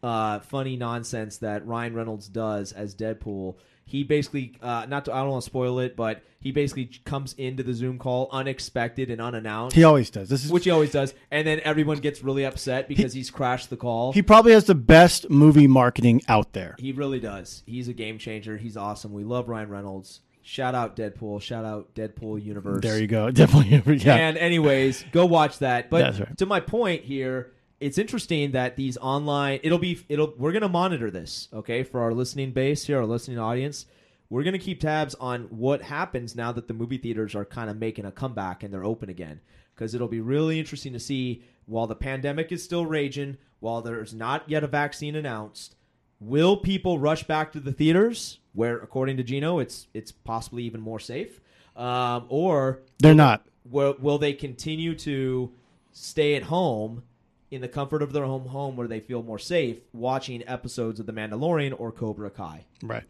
uh, 0.02 0.40
funny 0.40 0.76
nonsense 0.76 1.38
that 1.38 1.66
Ryan 1.68 1.94
Reynolds 1.94 2.28
does 2.28 2.72
as 2.72 2.96
Deadpool. 2.96 3.56
He 3.86 4.04
basically, 4.04 4.54
uh, 4.62 4.86
not 4.88 5.06
to, 5.06 5.14
I 5.14 5.20
don't 5.20 5.32
want 5.32 5.44
to 5.44 5.50
spoil 5.50 5.80
it, 5.80 5.98
but 5.98 6.24
he 6.40 6.52
basically 6.54 6.86
comes 7.04 7.34
into 7.34 7.64
the 7.64 7.74
Zoom 7.74 8.00
call 8.00 8.30
unexpected 8.32 9.10
and 9.10 9.22
unannounced, 9.22 9.76
He 9.76 9.84
always 9.84 10.10
does. 10.10 10.30
This 10.30 10.46
is 10.46 10.52
which 10.52 10.64
he 10.64 10.72
always 10.72 10.92
does, 10.92 11.14
and 11.30 11.46
then 11.46 11.60
everyone 11.66 11.98
gets 11.98 12.24
really 12.24 12.46
upset 12.46 12.88
because 12.88 13.14
he's 13.14 13.30
crashed 13.30 13.70
the 13.70 13.78
call. 13.78 14.14
he 14.14 14.22
probably 14.22 14.54
has 14.54 14.64
the 14.64 14.76
best 14.76 15.30
movie 15.30 15.68
marketing 15.68 16.22
out 16.30 16.54
there. 16.54 16.76
He 16.80 16.94
really 16.94 17.20
does. 17.20 17.64
He's 17.66 17.90
a 17.90 17.94
game 17.94 18.18
changer. 18.18 18.58
He's 18.58 18.78
awesome. 18.78 19.12
We 19.12 19.26
love 19.26 19.50
Ryan 19.50 19.70
Reynolds. 19.70 20.22
Shout 20.46 20.76
out 20.76 20.98
Deadpool. 20.98 21.42
Shout 21.42 21.64
out 21.64 21.96
Deadpool 21.96 22.44
universe. 22.44 22.82
There 22.82 23.00
you 23.00 23.08
go. 23.08 23.32
Definitely. 23.32 23.96
Yeah. 23.98 24.16
And 24.16 24.38
anyways, 24.38 25.06
go 25.14 25.26
watch 25.26 25.60
that. 25.60 25.90
But 25.90 26.20
right. 26.20 26.38
to 26.38 26.46
my 26.46 26.60
point 26.60 27.04
here, 27.04 27.54
it's 27.80 27.98
interesting 27.98 28.52
that 28.52 28.76
these 28.76 28.98
online 28.98 29.62
it'll 29.64 29.78
be 29.78 30.04
it'll 30.10 30.34
we're 30.38 30.52
gonna 30.52 30.68
monitor 30.68 31.10
this, 31.10 31.48
okay, 31.54 31.84
for 31.84 32.02
our 32.02 32.14
listening 32.14 32.52
base 32.52 32.86
here, 32.86 33.00
our 33.00 33.06
listening 33.06 33.40
audience. 33.40 33.86
We're 34.30 34.44
gonna 34.44 34.60
keep 34.60 34.82
tabs 34.82 35.16
on 35.16 35.44
what 35.44 35.82
happens 35.82 36.36
now 36.36 36.52
that 36.52 36.68
the 36.68 36.74
movie 36.74 36.98
theaters 36.98 37.36
are 37.36 37.46
kind 37.46 37.70
of 37.70 37.78
making 37.78 38.06
a 38.06 38.12
comeback 38.12 38.64
and 38.64 38.74
they're 38.74 38.86
open 38.86 39.10
again. 39.10 39.40
Because 39.74 39.96
it'll 39.96 40.10
be 40.10 40.22
really 40.22 40.60
interesting 40.60 40.94
to 40.94 41.00
see 41.00 41.44
while 41.66 41.88
the 41.88 41.96
pandemic 41.96 42.52
is 42.52 42.64
still 42.64 42.86
raging, 42.86 43.38
while 43.60 43.82
there's 43.82 44.14
not 44.14 44.50
yet 44.50 44.64
a 44.64 44.68
vaccine 44.68 45.16
announced, 45.16 45.76
will 46.26 46.58
people 46.58 47.00
rush 47.00 47.24
back 47.24 47.52
to 47.54 47.60
the 47.60 47.72
theaters 47.72 48.40
where 48.54 48.78
according 48.78 49.18
to 49.18 49.24
Geno 49.24 49.60
it's 49.60 49.88
it's 49.94 50.12
possibly 50.12 50.64
even 50.64 50.82
more 50.82 51.00
safe? 51.00 51.40
Um, 51.76 52.26
or 52.30 52.82
They're 53.00 53.16
not. 53.16 53.46
will, 53.70 53.96
will 54.00 54.18
they 54.20 54.34
continue 54.34 54.94
to 55.00 55.52
stay 55.92 56.36
at 56.36 56.44
home 56.44 57.04
in 57.50 57.62
the 57.62 57.68
comfort 57.68 58.02
of 58.04 58.14
their 58.14 58.26
home 58.26 58.46
home 58.48 58.76
where 58.76 58.88
they 58.88 59.00
feel 59.00 59.24
more 59.24 59.40
safe 59.40 59.78
watching 59.92 60.44
episodes 60.48 61.00
of 61.00 61.06
The 61.08 61.14
Mandalorian 61.14 61.74
or 61.80 61.92
Cobra 61.92 62.30
Kai? 62.30 62.66
Right. 62.84 63.04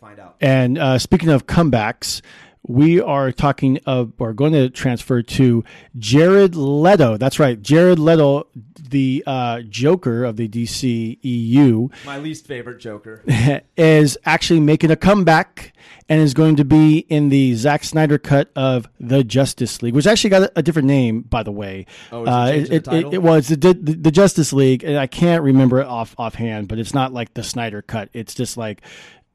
Find 0.00 0.18
out. 0.18 0.36
And 0.40 0.76
uh, 0.78 0.98
speaking 0.98 1.30
of 1.30 1.46
comebacks, 1.46 2.20
we 2.70 3.00
are 3.00 3.32
talking 3.32 3.80
of, 3.84 4.12
we're 4.18 4.32
going 4.32 4.52
to 4.52 4.70
transfer 4.70 5.22
to 5.22 5.64
Jared 5.98 6.54
Leto. 6.54 7.16
That's 7.16 7.40
right, 7.40 7.60
Jared 7.60 7.98
Leto, 7.98 8.46
the 8.80 9.24
uh, 9.26 9.62
Joker 9.62 10.24
of 10.24 10.36
the 10.36 10.48
DC 10.48 11.18
EU, 11.20 11.88
My 12.06 12.18
least 12.18 12.46
favorite 12.46 12.78
Joker. 12.78 13.24
is 13.76 14.16
actually 14.24 14.60
making 14.60 14.92
a 14.92 14.96
comeback 14.96 15.72
and 16.08 16.20
is 16.20 16.32
going 16.32 16.56
to 16.56 16.64
be 16.64 16.98
in 17.08 17.28
the 17.28 17.54
Zack 17.54 17.82
Snyder 17.82 18.18
cut 18.18 18.50
of 18.54 18.88
the 18.98 19.24
Justice 19.24 19.82
League, 19.82 19.94
which 19.94 20.06
actually 20.06 20.30
got 20.30 20.50
a, 20.54 20.62
different 20.62 20.86
name, 20.86 21.22
by 21.22 21.42
the 21.42 21.52
way. 21.52 21.86
Oh, 22.12 22.22
it 22.22 22.28
uh, 22.28 22.52
it, 22.52 22.84
title? 22.84 23.10
it, 23.10 23.14
it 23.14 23.22
was 23.22 23.48
the, 23.48 23.56
the, 23.56 23.74
the 23.74 24.10
Justice 24.10 24.52
League, 24.52 24.84
and 24.84 24.96
I 24.96 25.06
can't 25.06 25.42
remember 25.42 25.80
it 25.80 25.86
off 25.86 26.14
offhand, 26.18 26.68
but 26.68 26.78
it's 26.78 26.94
not 26.94 27.12
like 27.12 27.34
the 27.34 27.42
Snyder 27.42 27.82
cut. 27.82 28.10
It's 28.12 28.34
just 28.34 28.56
like 28.56 28.82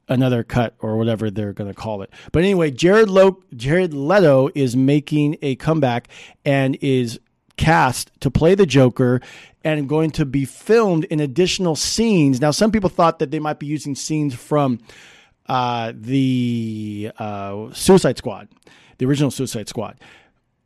another 0.07 0.43
cut 0.43 0.75
or 0.79 0.97
whatever 0.97 1.31
they're 1.31 1.53
going 1.53 1.69
to 1.69 1.73
call 1.75 2.01
it. 2.01 2.11
But 2.31 2.43
anyway, 2.43 2.71
Jared 2.71 3.09
Lo- 3.09 3.41
Jared 3.55 3.93
Leto 3.93 4.49
is 4.55 4.75
making 4.75 5.37
a 5.41 5.55
comeback 5.55 6.07
and 6.43 6.77
is 6.81 7.19
cast 7.57 8.11
to 8.19 8.29
play 8.29 8.55
the 8.55 8.65
Joker 8.65 9.21
and 9.63 9.89
going 9.89 10.11
to 10.11 10.25
be 10.25 10.45
filmed 10.45 11.05
in 11.05 11.19
additional 11.19 11.75
scenes. 11.75 12.39
Now, 12.39 12.51
some 12.51 12.71
people 12.71 12.89
thought 12.89 13.19
that 13.19 13.31
they 13.31 13.39
might 13.39 13.59
be 13.59 13.65
using 13.65 13.95
scenes 13.95 14.35
from 14.35 14.79
uh, 15.47 15.93
the 15.95 17.11
uh, 17.17 17.73
Suicide 17.73 18.17
Squad, 18.17 18.47
the 18.97 19.05
original 19.05 19.31
Suicide 19.31 19.67
Squad, 19.67 19.99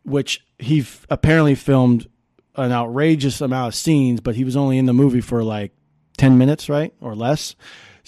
which 0.04 0.46
he 0.58 0.82
f- 0.82 1.06
apparently 1.10 1.56
filmed 1.56 2.08
an 2.56 2.72
outrageous 2.72 3.40
amount 3.40 3.70
of 3.70 3.76
scenes, 3.76 4.20
but 4.20 4.36
he 4.36 4.44
was 4.44 4.58
only 4.58 4.78
in 4.78 4.86
the 4.86 4.94
movie 4.94 5.22
for 5.22 5.44
like 5.44 5.72
10 6.18 6.38
minutes, 6.38 6.68
right? 6.68 6.94
Or 7.00 7.16
less. 7.16 7.56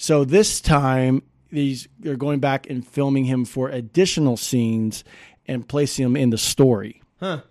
So 0.02 0.24
this 0.24 0.60
time, 0.60 1.22
these 1.52 1.86
they're 2.00 2.16
going 2.16 2.40
back 2.40 2.68
and 2.68 2.84
filming 2.84 3.26
him 3.26 3.44
for 3.44 3.68
additional 3.68 4.36
scenes 4.36 5.04
and 5.46 5.68
placing 5.68 6.04
him 6.04 6.16
in 6.16 6.30
the 6.30 6.38
story. 6.38 7.02
Huh. 7.20 7.42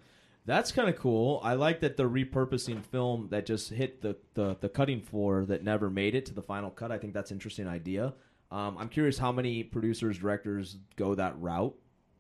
That's 0.46 0.74
kind 0.74 0.90
of 0.90 0.98
cool. 0.98 1.40
I 1.46 1.54
like 1.54 1.80
that 1.80 1.96
they're 1.96 2.10
repurposing 2.10 2.84
film 2.84 3.30
that 3.30 3.46
just 3.46 3.70
hit 3.70 4.02
the, 4.02 4.18
the, 4.34 4.58
the 4.60 4.68
cutting 4.68 5.00
floor 5.00 5.46
that 5.46 5.64
never 5.64 5.90
made 5.90 6.14
it 6.14 6.26
to 6.26 6.34
the 6.34 6.42
final 6.42 6.70
cut. 6.70 6.92
I 6.92 6.98
think 6.98 7.14
that's 7.14 7.32
an 7.32 7.36
interesting 7.38 7.70
idea. 7.70 8.14
Um, 8.52 8.76
I'm 8.78 8.90
curious 8.90 9.18
how 9.18 9.32
many 9.32 9.64
producers, 9.64 10.18
directors 10.18 10.76
go 10.98 11.16
that 11.16 11.40
route. 11.40 11.74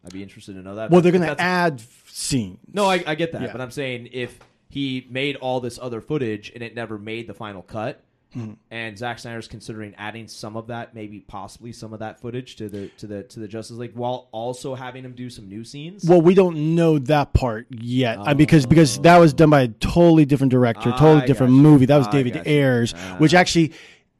I'd 0.05 0.13
be 0.13 0.23
interested 0.23 0.53
to 0.53 0.61
know 0.61 0.75
that. 0.75 0.91
Well, 0.91 1.01
they're 1.01 1.11
going 1.11 1.27
to 1.35 1.41
add 1.41 1.81
scenes. 2.07 2.59
No, 2.71 2.85
I, 2.85 3.03
I 3.05 3.15
get 3.15 3.33
that, 3.33 3.41
Yeah. 3.41 3.51
but 3.51 3.59
I'm 3.59 3.71
saying 3.71 4.07
if 4.13 4.39
he 4.69 5.05
made 5.09 5.35
all 5.35 5.59
this 5.59 5.77
other 5.81 5.99
footage 5.99 6.53
and 6.53 6.63
it 6.63 6.73
never 6.73 6.97
made 6.97 7.27
the 7.27 7.33
final 7.33 7.61
cut, 7.63 8.01
Hmm. 8.33 8.51
and 8.69 8.97
Zack 8.97 9.19
Snyder's 9.19 9.49
considering 9.49 9.93
adding 9.97 10.25
some 10.27 10.55
of 10.55 10.67
that, 10.67 10.95
maybe 10.95 11.19
possibly 11.19 11.73
some 11.73 11.91
of 11.91 11.99
that 11.99 12.21
footage 12.21 12.55
to 12.57 12.69
the 12.69 12.87
to 12.97 13.05
the 13.07 13.23
to 13.23 13.41
the 13.41 13.47
Justice 13.47 13.75
League, 13.75 13.93
while 13.93 14.29
also 14.31 14.73
having 14.73 15.03
him 15.03 15.11
do 15.13 15.29
some 15.29 15.49
new 15.49 15.65
scenes. 15.65 16.05
Well, 16.05 16.21
we 16.21 16.33
don't 16.33 16.75
know 16.75 16.97
that 16.99 17.33
part 17.33 17.67
yet 17.69 18.19
uh, 18.19 18.33
because 18.33 18.65
because 18.65 18.99
that 18.99 19.17
was 19.17 19.33
done 19.33 19.49
by 19.49 19.63
a 19.63 19.67
totally 19.67 20.23
different 20.25 20.51
director, 20.51 20.91
totally 20.91 21.23
I 21.23 21.25
different 21.25 21.53
movie. 21.53 21.85
That 21.87 21.97
was 21.97 22.07
I 22.07 22.11
David. 22.11 22.47
Ayers, 22.47 22.93
Ah. 22.95 23.15
which 23.17 23.33
actually 23.33 23.73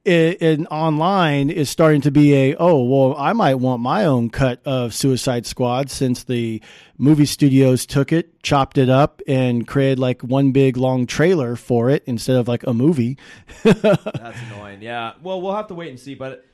in, 0.06 0.34
in 0.34 0.68
online 0.68 1.50
is 1.50 1.70
starting 1.70 2.02
to 2.02 2.12
be 2.12 2.34
a 2.34 2.56
oh 2.56 2.84
well 2.84 3.16
I 3.18 3.34
might 3.34 3.56
want 3.56 3.82
my 3.82 4.06
own 4.06 4.30
cut 4.30 4.62
of 4.66 4.94
Suicide 4.94 5.46
Squad 5.46 5.90
since 5.92 6.24
the 6.24 6.62
movie 6.98 7.26
studios 7.26 7.86
took 7.86 8.12
it, 8.12 8.42
chopped 8.44 8.78
it 8.78 8.90
up, 8.90 9.22
and 9.28 9.68
created 9.68 10.00
like 10.00 10.22
one 10.22 10.52
big 10.52 10.78
long 10.78 11.06
trailer 11.06 11.56
for 11.56 11.90
it 11.90 12.04
instead 12.06 12.36
of 12.36 12.48
like 12.48 12.64
a 12.66 12.74
movie. 12.74 13.18
That's 13.64 14.42
annoying. 14.52 14.82
Yeah. 14.82 15.14
Well, 15.22 15.42
we'll 15.42 15.56
have 15.56 15.68
to 15.68 15.76
wait 15.76 15.90
and 15.90 16.00
see, 16.00 16.16
but. 16.16 16.46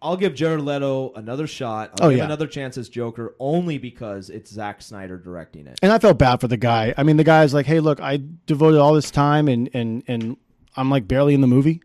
I'll 0.00 0.16
give 0.16 0.36
Jared 0.36 0.60
Leto 0.60 1.12
another 1.14 1.48
shot. 1.48 1.90
I'll 2.00 2.06
Oh, 2.06 2.10
give 2.10 2.18
yeah. 2.18 2.24
another 2.24 2.46
chance 2.46 2.78
as 2.78 2.88
Joker 2.88 3.34
only 3.40 3.78
because 3.78 4.30
it's 4.30 4.48
Zack 4.48 4.80
Snyder 4.80 5.16
directing 5.18 5.66
it. 5.66 5.76
And 5.82 5.90
I 5.90 5.98
felt 5.98 6.18
bad 6.20 6.40
for 6.40 6.46
the 6.46 6.56
guy. 6.56 6.94
I 6.96 7.02
mean, 7.02 7.16
the 7.16 7.24
guy's 7.24 7.52
like, 7.52 7.66
hey, 7.66 7.80
look, 7.80 7.98
I 8.00 8.20
devoted 8.46 8.78
all 8.78 8.94
this 8.94 9.10
time 9.10 9.48
and 9.48 9.68
and 9.74 10.04
and 10.06 10.36
I'm 10.76 10.88
like 10.88 11.08
barely 11.08 11.34
in 11.34 11.40
the 11.40 11.48
movie. 11.48 11.82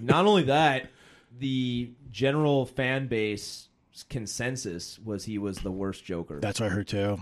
Not 0.00 0.26
only 0.26 0.44
that, 0.44 0.90
the 1.38 1.90
general 2.10 2.66
fan 2.66 3.08
base 3.08 3.68
consensus 4.08 4.98
was 4.98 5.24
he 5.24 5.38
was 5.38 5.58
the 5.58 5.70
worst 5.70 6.04
Joker. 6.04 6.38
That's 6.40 6.60
what 6.60 6.70
I 6.70 6.74
heard 6.74 6.88
too. 6.88 7.18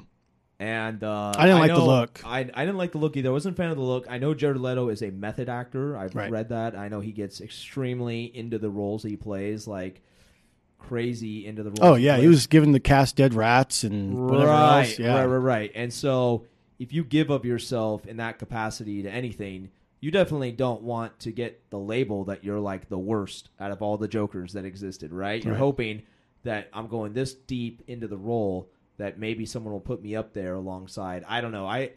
and 0.61 1.03
uh, 1.03 1.33
I 1.37 1.47
didn't 1.47 1.59
like 1.61 1.71
the 1.73 1.79
know- 1.79 1.87
look. 1.87 2.21
I, 2.25 2.41
I 2.41 2.65
didn't 2.65 2.77
like 2.79 2.93
the 2.93 2.99
look 2.99 3.17
either. 3.17 3.29
I 3.31 3.33
wasn't 3.33 3.57
a 3.57 3.61
fan 3.61 3.71
of 3.71 3.77
the 3.77 3.83
look. 3.83 4.07
I 4.09 4.19
know 4.19 4.35
Jared 4.35 4.57
Leto 4.59 4.89
is 4.89 5.03
a 5.03 5.11
method 5.11 5.49
actor. 5.49 5.97
I've 5.97 6.15
Right. 6.15 6.31
read 6.31 6.49
that. 6.51 6.77
I 6.77 6.89
know 6.89 7.01
he 7.01 7.13
gets 7.13 7.41
extremely 7.41 8.25
into 8.37 8.59
the 8.59 8.71
roles 8.71 9.03
that 9.03 9.09
he 9.11 9.17
plays, 9.17 9.67
like 9.67 10.01
crazy 10.79 11.47
into 11.47 11.63
the 11.63 11.71
roles. 11.71 11.81
Oh 11.83 11.95
yeah, 11.95 12.17
he 12.17 12.23
plays. 12.23 12.29
was 12.31 12.47
giving 12.47 12.73
the 12.73 12.81
cast 12.81 13.17
dead 13.17 13.35
rats 13.35 13.85
and 13.85 14.15
whatever 14.29 14.47
right, 14.51 14.81
else. 14.81 14.99
Yeah, 14.99 15.15
right, 15.19 15.25
right, 15.27 15.37
right. 15.39 15.73
And 15.75 15.93
so, 15.93 16.47
if 16.79 16.93
you 16.93 17.05
give 17.05 17.31
up 17.31 17.45
yourself 17.45 18.07
in 18.07 18.19
that 18.19 18.39
capacity 18.39 19.03
to 19.03 19.11
anything, 19.11 19.71
you 20.05 20.11
definitely 20.11 20.53
don't 20.53 20.83
want 20.83 21.19
to 21.21 21.31
get 21.33 21.71
the 21.71 21.79
label 21.79 22.25
that 22.25 22.45
you're 22.45 22.61
like 22.61 22.89
the 22.89 22.99
worst 22.99 23.49
out 23.59 23.71
of 23.71 23.81
all 23.83 23.97
the 23.97 24.09
Jokers 24.09 24.53
that 24.53 24.65
existed. 24.65 25.13
Right? 25.13 25.43
You're 25.43 25.55
Right. 25.55 25.59
hoping 25.61 26.03
that 26.43 26.69
I'm 26.73 26.89
going 26.89 27.15
this 27.15 27.33
deep 27.35 27.83
into 27.87 28.07
the 28.07 28.19
role 28.19 28.69
that 28.99 29.19
maybe 29.19 29.47
someone 29.47 29.73
will 29.73 29.81
put 29.81 30.03
me 30.03 30.15
up 30.15 30.35
there 30.35 30.55
alongside. 30.55 31.25
I 31.27 31.41
don't 31.41 31.53
know. 31.53 31.67
I 31.67 31.93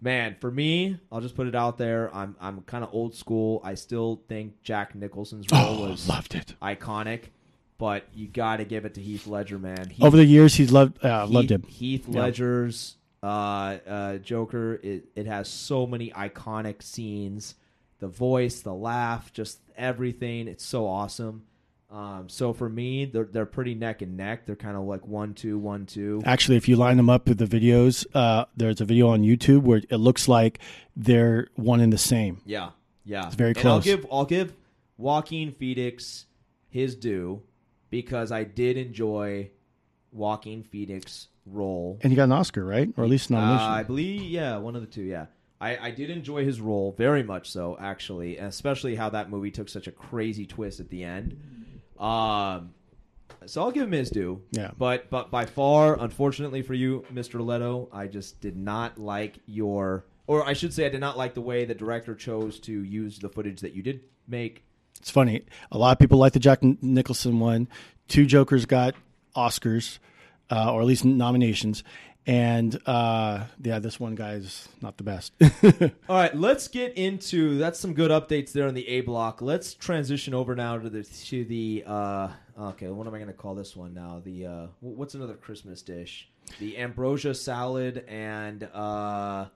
man, 0.00 0.36
for 0.40 0.50
me, 0.50 0.98
I'll 1.10 1.20
just 1.20 1.34
put 1.34 1.46
it 1.48 1.54
out 1.54 1.78
there. 1.78 2.14
I'm 2.14 2.36
I'm 2.40 2.60
kind 2.62 2.84
of 2.84 2.90
old 2.92 3.14
school. 3.14 3.60
I 3.64 3.74
still 3.74 4.22
think 4.28 4.62
Jack 4.62 4.94
Nicholson's 4.94 5.46
role 5.50 5.84
Oh, 5.84 5.90
was 5.90 6.08
loved 6.08 6.34
it. 6.36 6.54
iconic. 6.62 7.22
But 7.76 8.04
you 8.12 8.26
got 8.26 8.56
to 8.56 8.64
give 8.64 8.84
it 8.84 8.94
to 8.94 9.00
Heath 9.00 9.26
Ledger, 9.28 9.56
man. 9.58 9.90
He 9.90 10.02
Over 10.02 10.16
the 10.16 10.24
years, 10.24 10.54
he's 10.56 10.72
loved 10.72 11.04
uh, 11.04 11.26
loved 11.28 11.50
him. 11.50 11.62
Heath. 11.62 12.08
Ledger's 12.08 12.96
uh, 13.22 13.26
uh, 13.86 14.18
Joker. 14.18 14.80
It, 14.82 15.06
it 15.14 15.26
has 15.26 15.48
so 15.48 15.86
many 15.86 16.10
iconic 16.10 16.82
scenes. 16.82 17.54
The 18.00 18.08
voice, 18.08 18.60
the 18.60 18.74
laugh, 18.74 19.32
just 19.32 19.58
everything. 19.76 20.46
It's 20.46 20.64
so 20.64 20.86
awesome. 20.86 21.44
Um, 21.90 22.28
so 22.28 22.52
for 22.52 22.68
me, 22.68 23.06
they're 23.06 23.24
they're 23.24 23.46
pretty 23.46 23.74
neck 23.74 24.02
and 24.02 24.16
neck. 24.16 24.44
They're 24.44 24.56
kind 24.56 24.76
of 24.76 24.84
like 24.84 25.06
one 25.06 25.32
two 25.32 25.58
one 25.58 25.86
two. 25.86 26.20
Actually, 26.24 26.58
if 26.58 26.68
you 26.68 26.76
line 26.76 26.98
them 26.98 27.08
up 27.08 27.26
with 27.26 27.38
the 27.38 27.46
videos, 27.46 28.06
uh, 28.14 28.44
there's 28.56 28.80
a 28.80 28.84
video 28.84 29.08
on 29.08 29.22
YouTube 29.22 29.62
where 29.62 29.78
it 29.88 29.96
looks 29.96 30.28
like 30.28 30.58
they're 30.94 31.48
one 31.54 31.80
and 31.80 31.92
the 31.92 31.98
same. 31.98 32.42
Yeah, 32.44 32.70
yeah. 33.04 33.26
It's 33.26 33.36
very 33.36 33.54
And 33.56 33.66
I'll 33.66 33.80
give 33.80 34.06
I'll 34.12 34.26
give 34.26 34.52
Joaquin 34.98 35.50
Phoenix 35.52 36.26
his 36.68 36.94
due 36.94 37.42
because 37.88 38.32
I 38.32 38.44
did 38.44 38.76
enjoy 38.76 39.50
Joaquin 40.12 40.62
Phoenix 40.62 41.28
role 41.52 41.98
And 42.02 42.12
he 42.12 42.16
got 42.16 42.24
an 42.24 42.32
Oscar, 42.32 42.64
right? 42.64 42.88
Or 42.96 43.04
at 43.04 43.10
least 43.10 43.30
Uh, 43.30 43.34
nomination. 43.36 43.70
I 43.70 43.82
believe, 43.82 44.22
yeah, 44.22 44.56
one 44.58 44.74
of 44.76 44.80
the 44.82 44.86
two. 44.88 45.02
Yeah, 45.02 45.26
I, 45.60 45.76
I 45.76 45.90
did 45.90 46.10
enjoy 46.10 46.44
his 46.44 46.60
role 46.60 46.94
very 46.96 47.22
much 47.22 47.50
so, 47.50 47.76
actually, 47.80 48.36
especially 48.38 48.94
how 48.96 49.10
that 49.10 49.30
movie 49.30 49.50
took 49.50 49.68
such 49.68 49.86
a 49.86 49.92
crazy 49.92 50.46
twist 50.46 50.80
at 50.80 50.88
the 50.90 51.04
end. 51.04 51.36
Um, 51.98 52.74
so 53.46 53.62
I'll 53.62 53.70
give 53.70 53.84
him 53.84 53.92
his 53.92 54.10
due. 54.10 54.42
Yeah. 54.50 54.70
but 54.78 55.10
but 55.10 55.30
by 55.30 55.46
far, 55.46 55.98
unfortunately 56.00 56.62
for 56.62 56.74
you, 56.74 57.04
Mr. 57.12 57.44
Leto, 57.44 57.88
I 57.92 58.06
just 58.06 58.40
did 58.40 58.56
not 58.56 58.98
like 58.98 59.38
your, 59.46 60.04
or 60.26 60.44
I 60.46 60.52
should 60.52 60.72
say, 60.72 60.86
I 60.86 60.88
did 60.88 61.00
not 61.00 61.16
like 61.16 61.34
the 61.34 61.40
way 61.40 61.64
the 61.64 61.74
director 61.74 62.14
chose 62.14 62.58
to 62.60 62.72
use 62.72 63.18
the 63.18 63.28
footage 63.28 63.60
that 63.60 63.74
you 63.74 63.82
did 63.82 64.00
make. 64.26 64.64
It's 65.00 65.10
funny. 65.10 65.42
A 65.70 65.78
lot 65.78 65.92
of 65.92 65.98
people 65.98 66.18
like 66.18 66.32
the 66.32 66.40
Jack 66.40 66.62
Nicholson 66.62 67.38
one. 67.38 67.68
Two 68.08 68.26
Jokers 68.26 68.66
got 68.66 68.94
Oscars, 69.36 69.98
uh, 70.50 70.72
or 70.72 70.80
at 70.80 70.86
least 70.86 71.04
nominations. 71.04 71.82
And 72.26 72.78
uh, 72.84 73.44
yeah, 73.62 73.78
this 73.78 73.98
one 73.98 74.14
guy 74.14 74.34
is 74.34 74.68
not 74.82 74.98
the 74.98 75.02
best. 75.02 75.32
All 76.10 76.16
right, 76.16 76.36
let's 76.36 76.68
get 76.68 76.92
into 76.98 77.56
that's 77.56 77.80
some 77.80 77.94
good 77.94 78.10
updates 78.10 78.52
there 78.52 78.68
on 78.68 78.74
the 78.74 78.86
A 78.86 79.00
block. 79.00 79.40
Let's 79.40 79.72
transition 79.72 80.34
over 80.34 80.54
now 80.54 80.76
to 80.76 80.90
the 80.90 81.04
to 81.04 81.44
the 81.46 81.84
uh 81.86 82.28
okay, 82.60 82.88
what 82.88 83.06
am 83.06 83.14
I 83.14 83.18
going 83.18 83.28
to 83.28 83.32
call 83.32 83.54
this 83.54 83.74
one 83.74 83.94
now? 83.94 84.20
The 84.22 84.44
uh 84.44 84.66
what's 84.80 85.14
another 85.14 85.36
Christmas 85.36 85.80
dish? 85.80 86.28
The 86.58 86.76
ambrosia 86.76 87.34
salad 87.34 88.04
and 88.06 88.64
uh 88.74 89.46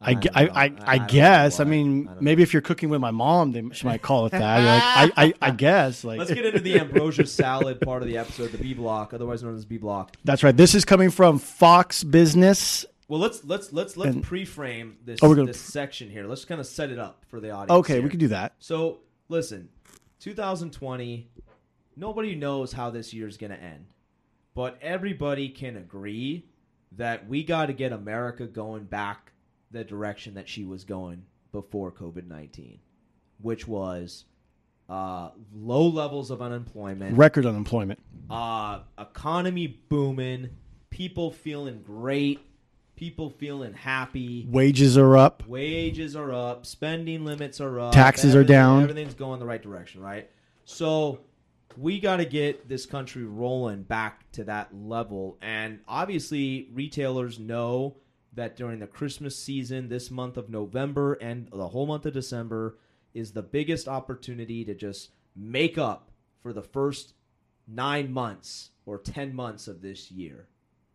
I, 0.00 0.14
gu- 0.14 0.28
don't 0.28 0.50
I. 0.56 0.64
I, 0.66 0.72
I 0.86 0.98
guess. 0.98 1.58
I 1.58 1.64
what. 1.64 1.70
mean, 1.70 2.04
don't 2.04 2.14
know. 2.16 2.20
maybe 2.20 2.42
if 2.42 2.52
you're 2.52 2.62
cooking 2.62 2.88
with 2.88 3.00
my 3.00 3.10
mom, 3.10 3.52
they, 3.52 3.62
she 3.72 3.86
might 3.86 4.00
call 4.02 4.26
it 4.26 4.30
that. 4.30 4.40
like, 4.40 5.12
I, 5.18 5.24
I, 5.24 5.34
I 5.48 5.50
guess. 5.50 6.04
Like, 6.04 6.18
Let's 6.18 6.32
get 6.32 6.44
into 6.46 6.60
the 6.60 6.78
ambrosia 6.78 7.26
salad 7.26 7.80
part 7.80 8.02
of 8.02 8.08
the 8.08 8.16
episode, 8.16 8.52
the 8.52 8.58
B 8.58 8.74
block, 8.74 9.12
otherwise 9.12 9.42
known 9.42 9.56
as 9.56 9.64
B 9.64 9.76
block. 9.78 10.14
That's 10.24 10.42
right. 10.44 10.56
This 10.56 10.74
is 10.74 10.84
coming 10.84 11.10
from 11.10 11.38
Fox 11.38 12.04
Business. 12.04 12.84
Well, 13.08 13.20
let's 13.20 13.42
let's 13.44 13.72
let's 13.72 13.96
let's 13.96 14.14
And- 14.14 14.22
pre-frame 14.22 14.98
this 15.04 15.18
Oh, 15.22 15.28
we're 15.30 15.34
gonna- 15.36 15.48
this 15.48 15.60
section 15.60 16.10
here. 16.10 16.26
Let's 16.26 16.44
kind 16.44 16.60
of 16.60 16.66
set 16.66 16.90
it 16.90 16.98
up 16.98 17.24
for 17.28 17.40
the 17.40 17.50
audience. 17.50 17.70
Okay, 17.80 17.94
here. 17.94 18.02
we 18.02 18.08
can 18.10 18.18
do 18.20 18.28
that. 18.28 18.52
So, 18.58 18.98
listen, 19.28 19.70
2020, 20.20 21.28
nobody 21.96 22.34
knows 22.34 22.72
how 22.72 22.90
this 22.90 23.12
year's 23.14 23.36
going 23.36 23.50
to 23.50 23.60
end. 23.60 23.86
But 24.54 24.78
everybody 24.82 25.48
can 25.48 25.76
agree 25.76 26.44
that 26.96 27.28
we 27.28 27.44
got 27.44 27.66
to 27.66 27.72
get 27.72 27.92
America 27.92 28.46
going 28.46 28.84
back 28.84 29.32
the 29.70 29.84
direction 29.84 30.34
that 30.34 30.48
she 30.48 30.64
was 30.64 30.84
going 30.84 31.24
before 31.52 31.90
COVID 31.92 32.26
19, 32.26 32.78
which 33.40 33.66
was 33.66 34.24
uh, 34.88 35.30
low 35.54 35.86
levels 35.88 36.30
of 36.30 36.40
unemployment, 36.40 37.16
Record 37.16 37.46
unemployment. 37.46 37.98
uh, 38.30 38.80
economy 38.98 39.66
booming, 39.88 40.50
people 40.90 41.30
feeling 41.30 41.82
great, 41.82 42.40
people 42.96 43.28
feeling 43.30 43.74
happy. 43.74 44.46
Wages 44.48 44.96
are 44.96 45.16
up. 45.16 45.42
Wages 45.46 46.16
are 46.16 46.32
up, 46.32 46.64
spending 46.66 47.24
limits 47.24 47.60
are 47.60 47.78
up, 47.80 47.92
Taxes 47.92 48.34
are 48.34 48.44
down. 48.44 48.82
Everything's 48.82 49.14
going 49.14 49.40
the 49.40 49.46
right 49.46 49.62
direction, 49.62 50.00
right? 50.00 50.30
So 50.64 51.20
we 51.76 52.00
got 52.00 52.16
to 52.16 52.24
get 52.24 52.68
this 52.68 52.86
country 52.86 53.24
rolling 53.24 53.82
back 53.82 54.30
to 54.32 54.44
that 54.44 54.74
level, 54.74 55.36
and 55.42 55.80
obviously 55.86 56.68
retailers 56.72 57.38
know 57.38 57.96
that 58.38 58.56
during 58.56 58.78
the 58.78 58.86
Christmas 58.86 59.36
season, 59.36 59.88
this 59.88 60.10
month 60.10 60.36
of 60.36 60.48
November 60.48 61.14
and 61.14 61.48
the 61.52 61.68
whole 61.68 61.86
month 61.86 62.06
of 62.06 62.14
December 62.14 62.78
is 63.12 63.32
the 63.32 63.42
biggest 63.42 63.86
opportunity 63.86 64.64
to 64.64 64.74
just 64.74 65.10
make 65.36 65.76
up 65.76 66.10
for 66.42 66.52
the 66.52 66.62
first 66.62 67.14
nine 67.66 68.12
months 68.12 68.70
or 68.86 68.98
10 68.98 69.34
months 69.34 69.68
of 69.68 69.82
this 69.82 70.10
year, 70.10 70.48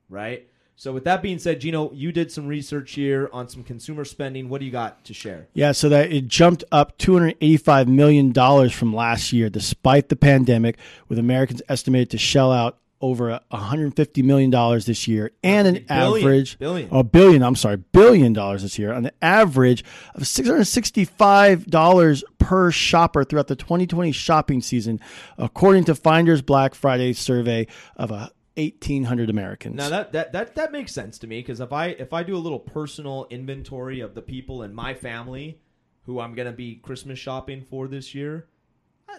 right? 0.09 0.47
So, 0.75 0.91
with 0.91 1.03
that 1.03 1.21
being 1.21 1.37
said, 1.37 1.59
Geno, 1.59 1.91
you 1.93 2.11
did 2.11 2.31
some 2.31 2.47
research 2.47 2.93
here 2.93 3.29
on 3.31 3.47
some 3.47 3.63
consumer 3.63 4.05
spending. 4.05 4.49
What 4.49 4.59
do 4.59 4.65
you 4.65 4.71
got 4.71 5.03
to 5.05 5.13
share? 5.13 5.47
Yeah, 5.53 5.71
so 5.71 5.87
that 5.89 6.11
it 6.11 6.27
jumped 6.27 6.63
up 6.71 6.97
$285 6.97 7.87
million 7.87 8.33
from 8.69 8.95
last 8.95 9.31
year, 9.31 9.49
despite 9.49 10.09
the 10.09 10.15
pandemic, 10.15 10.77
with 11.09 11.19
Americans 11.19 11.61
estimated 11.69 12.09
to 12.11 12.17
shell 12.17 12.51
out 12.51 12.79
over 13.03 13.37
$150 13.51 14.23
million 14.23 14.49
this 14.85 15.07
year 15.09 15.31
and 15.43 15.67
an 15.67 15.73
Billion. 15.87 16.23
average 16.23 16.57
Billion. 16.57 16.87
oh 16.89 17.03
billion 17.03 17.43
i'm 17.43 17.55
sorry 17.55 17.75
billion 17.75 18.31
dollars 18.31 18.61
this 18.63 18.79
year 18.79 18.93
on 18.93 19.07
an 19.07 19.11
average 19.21 19.83
of 20.15 20.23
$665 20.23 22.23
per 22.37 22.71
shopper 22.71 23.25
throughout 23.25 23.47
the 23.47 23.57
2020 23.57 24.13
shopping 24.13 24.61
season 24.61 25.01
according 25.37 25.83
to 25.83 25.93
finders 25.95 26.41
black 26.41 26.73
friday 26.73 27.11
survey 27.11 27.67
of 27.97 28.09
a 28.11 28.31
1800 28.55 29.29
americans 29.29 29.75
Now 29.75 29.89
that 29.89 30.13
that 30.13 30.31
that 30.31 30.55
that 30.55 30.71
makes 30.71 30.93
sense 30.93 31.19
to 31.19 31.27
me 31.27 31.39
because 31.39 31.59
if 31.59 31.73
I 31.73 31.87
if 31.87 32.13
I 32.13 32.23
do 32.23 32.35
a 32.35 32.37
little 32.37 32.59
personal 32.59 33.27
inventory 33.31 33.99
of 33.99 34.15
the 34.15 34.21
people 34.21 34.63
in 34.63 34.73
my 34.73 34.93
family 34.93 35.59
who 36.05 36.19
I'm 36.19 36.35
gonna 36.35 36.51
be 36.51 36.75
Christmas 36.75 37.17
shopping 37.17 37.63
for 37.67 37.87
this 37.87 38.13
year, 38.13 38.45
uh, 38.45 38.49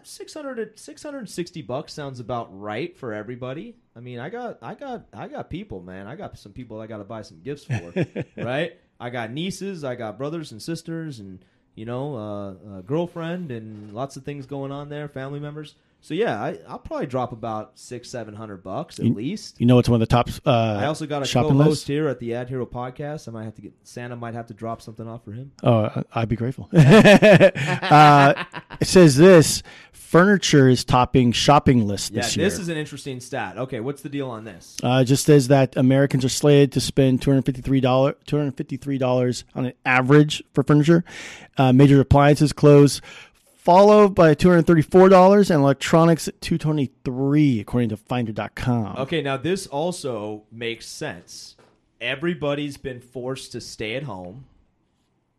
600 0.03 0.79
660 0.79 1.63
bucks 1.63 1.93
sounds 1.93 2.21
about 2.21 2.49
right 2.59 2.97
for 2.97 3.13
everybody. 3.13 3.77
I 3.97 4.01
mean, 4.01 4.19
I 4.19 4.29
got 4.29 4.59
I 4.63 4.75
got 4.75 5.07
I 5.13 5.29
got 5.29 5.51
people, 5.51 5.81
man. 5.81 6.07
I 6.07 6.17
got 6.17 6.39
some 6.39 6.53
people 6.53 6.81
I 6.81 6.87
got 6.87 6.99
to 6.99 7.05
buy 7.05 7.23
some 7.23 7.41
gifts 7.41 7.65
for, 7.65 7.93
right? 8.37 8.79
I 9.01 9.11
got 9.11 9.31
nieces, 9.31 9.85
I 9.85 9.95
got 9.95 10.19
brothers 10.19 10.53
and 10.53 10.63
sisters, 10.63 11.21
and 11.21 11.45
you 11.75 11.85
know, 11.85 12.17
uh, 12.17 12.79
a 12.79 12.83
girlfriend, 12.83 13.51
and 13.51 13.93
lots 13.93 14.17
of 14.17 14.25
things 14.25 14.47
going 14.47 14.71
on 14.71 14.89
there, 14.89 15.09
family 15.09 15.41
members. 15.41 15.75
So 16.05 16.13
yeah, 16.13 16.39
I, 16.39 16.59
I'll 16.69 16.79
probably 16.79 17.07
drop 17.07 17.33
about 17.33 17.79
six, 17.79 18.11
seven 18.11 18.35
hundred 18.35 18.63
bucks 18.63 19.01
at 19.01 19.07
least. 19.07 19.59
you 19.59 19.65
know 19.65 19.79
it's 19.79 19.89
one 19.89 20.03
of 20.03 20.07
the 20.07 20.15
top 20.15 20.29
uh 20.45 20.77
I 20.79 20.85
also 20.85 21.07
got 21.07 21.23
a 21.23 21.25
shopping 21.25 21.53
co-host 21.53 21.69
lists 21.71 21.87
here 21.87 22.09
at 22.09 22.21
the 22.21 22.35
Ad 22.35 22.51
Hero 22.51 22.67
podcast. 22.67 23.27
I 23.27 23.31
might 23.31 23.45
have 23.45 23.55
to 23.55 23.63
get 23.63 23.73
Santa 23.85 24.15
might 24.15 24.35
have 24.35 24.47
to 24.49 24.55
drop 24.55 24.83
something 24.83 25.09
off 25.09 25.25
for 25.25 25.33
him. 25.33 25.53
Oh, 25.63 26.03
I'd 26.15 26.29
be 26.29 26.37
grateful. 26.37 26.69
uh, 26.77 28.45
it 28.83 28.87
says 28.87 29.17
this 29.17 29.63
furniture 30.15 30.69
is 30.69 30.85
topping 30.85 31.33
shopping 31.33 31.89
list 31.89 32.13
Yeah, 32.13 32.23
this 32.23 32.37
year. 32.37 32.45
Yeah, 32.45 32.51
this, 32.51 32.61
is 32.61 32.69
an 32.69 32.77
interesting 32.77 33.19
stat. 33.19 33.59
Okay, 33.59 33.81
what's 33.81 34.01
the 34.03 34.09
deal 34.09 34.31
on 34.31 34.45
this? 34.45 34.77
uh, 34.85 35.01
it 35.03 35.07
just 35.07 35.27
says 35.27 35.49
that 35.49 35.77
Americans 35.77 36.25
are 36.25 36.29
slated 36.29 36.71
to 36.71 36.81
spend 36.81 37.21
$253, 37.21 37.83
$253 37.83 39.45
on 39.57 39.67
an 39.67 39.73
average 39.85 40.45
for 40.53 40.63
furniture. 40.63 41.03
Uh, 41.59 41.73
major 41.73 42.01
appliances 42.01 42.53
close, 42.53 43.01
followed 43.57 44.15
by 44.15 44.37
$234 44.37 45.51
and 45.51 45.61
electronics 45.61 46.29
at 46.29 46.41
223 46.41 47.59
according 47.59 47.89
to 47.89 47.97
finder.com. 47.97 48.97
Okay, 48.99 49.21
now 49.21 49.37
this 49.37 49.67
also 49.67 50.45
makes 50.53 50.87
sense. 50.87 51.57
Everybody's 52.01 52.77
been 52.77 53.01
forced 53.01 53.51
to 53.51 53.61
stay 53.61 53.97
at 53.97 54.05
home. 54.05 54.45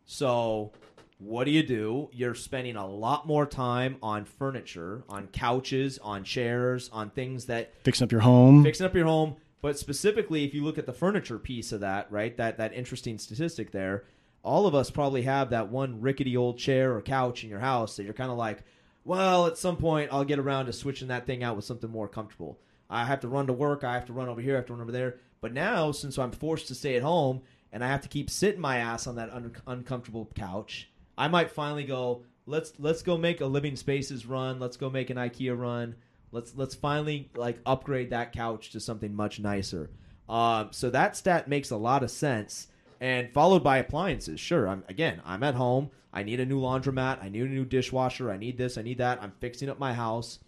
So, 0.04 0.72
what 1.18 1.44
do 1.44 1.50
you 1.50 1.62
do? 1.62 2.10
You're 2.12 2.34
spending 2.34 2.76
a 2.76 2.86
lot 2.86 3.26
more 3.26 3.46
time 3.46 3.96
on 4.02 4.24
furniture, 4.26 5.04
on 5.08 5.28
couches, 5.28 5.98
on 6.02 6.24
chairs, 6.24 6.90
on 6.92 7.10
things 7.10 7.46
that 7.46 7.72
Fixing 7.84 8.04
up 8.04 8.12
your 8.12 8.20
home. 8.20 8.62
fixing 8.62 8.84
up 8.86 8.94
your 8.94 9.06
home. 9.06 9.36
But 9.62 9.78
specifically, 9.78 10.44
if 10.44 10.52
you 10.54 10.62
look 10.62 10.78
at 10.78 10.86
the 10.86 10.92
furniture 10.92 11.38
piece 11.38 11.72
of 11.72 11.80
that, 11.80 12.10
right, 12.12 12.36
that 12.36 12.58
that 12.58 12.74
interesting 12.74 13.18
statistic 13.18 13.70
there, 13.72 14.04
all 14.42 14.66
of 14.66 14.74
us 14.74 14.90
probably 14.90 15.22
have 15.22 15.50
that 15.50 15.70
one 15.70 16.00
rickety 16.00 16.36
old 16.36 16.58
chair 16.58 16.94
or 16.94 17.00
couch 17.02 17.42
in 17.42 17.50
your 17.50 17.58
house 17.60 17.96
that 17.96 18.04
you're 18.04 18.12
kind 18.12 18.30
of 18.30 18.36
like, 18.36 18.62
well, 19.04 19.46
at 19.46 19.56
some 19.58 19.76
point 19.76 20.10
I'll 20.12 20.24
get 20.24 20.38
around 20.38 20.66
to 20.66 20.72
switching 20.72 21.08
that 21.08 21.26
thing 21.26 21.42
out 21.42 21.56
with 21.56 21.64
something 21.64 21.90
more 21.90 22.06
comfortable. 22.08 22.58
I 22.90 23.04
have 23.06 23.20
to 23.20 23.28
run 23.28 23.46
to 23.48 23.52
work. 23.52 23.82
I 23.82 23.94
have 23.94 24.06
to 24.06 24.12
run 24.12 24.28
over 24.28 24.40
here. 24.40 24.52
I 24.54 24.56
have 24.58 24.66
to 24.66 24.72
run 24.74 24.82
over 24.82 24.92
there. 24.92 25.16
But 25.40 25.52
now, 25.52 25.90
since 25.92 26.18
I'm 26.18 26.30
forced 26.30 26.68
to 26.68 26.74
stay 26.74 26.94
at 26.96 27.02
home 27.02 27.40
and 27.72 27.82
I 27.82 27.88
have 27.88 28.02
to 28.02 28.08
keep 28.08 28.30
sitting 28.30 28.60
my 28.60 28.76
ass 28.78 29.06
on 29.06 29.16
that 29.16 29.30
un- 29.30 29.56
uncomfortable 29.66 30.30
couch, 30.36 30.88
I 31.16 31.28
might 31.28 31.50
finally 31.50 31.84
go. 31.84 32.24
Let's 32.46 32.72
let's 32.78 33.02
go 33.02 33.16
make 33.16 33.40
a 33.40 33.46
living 33.46 33.76
spaces 33.76 34.26
run. 34.26 34.60
Let's 34.60 34.76
go 34.76 34.88
make 34.90 35.10
an 35.10 35.16
IKEA 35.16 35.58
run. 35.58 35.96
Let's 36.32 36.54
let's 36.56 36.74
finally 36.74 37.30
like 37.34 37.58
upgrade 37.66 38.10
that 38.10 38.32
couch 38.32 38.70
to 38.70 38.80
something 38.80 39.14
much 39.14 39.40
nicer. 39.40 39.90
Um, 40.28 40.68
so 40.72 40.90
that 40.90 41.16
stat 41.16 41.48
makes 41.48 41.70
a 41.70 41.76
lot 41.76 42.02
of 42.02 42.10
sense. 42.10 42.68
And 43.00 43.30
followed 43.32 43.62
by 43.62 43.78
appliances. 43.78 44.40
Sure, 44.40 44.68
I'm 44.68 44.84
again. 44.88 45.20
I'm 45.24 45.42
at 45.42 45.54
home. 45.54 45.90
I 46.12 46.22
need 46.22 46.40
a 46.40 46.46
new 46.46 46.60
laundromat. 46.60 47.22
I 47.22 47.28
need 47.28 47.42
a 47.42 47.46
new 47.46 47.64
dishwasher. 47.64 48.30
I 48.30 48.38
need 48.38 48.56
this. 48.56 48.78
I 48.78 48.82
need 48.82 48.98
that. 48.98 49.22
I'm 49.22 49.32
fixing 49.40 49.68
up 49.68 49.78
my 49.78 49.92
house. 49.92 50.38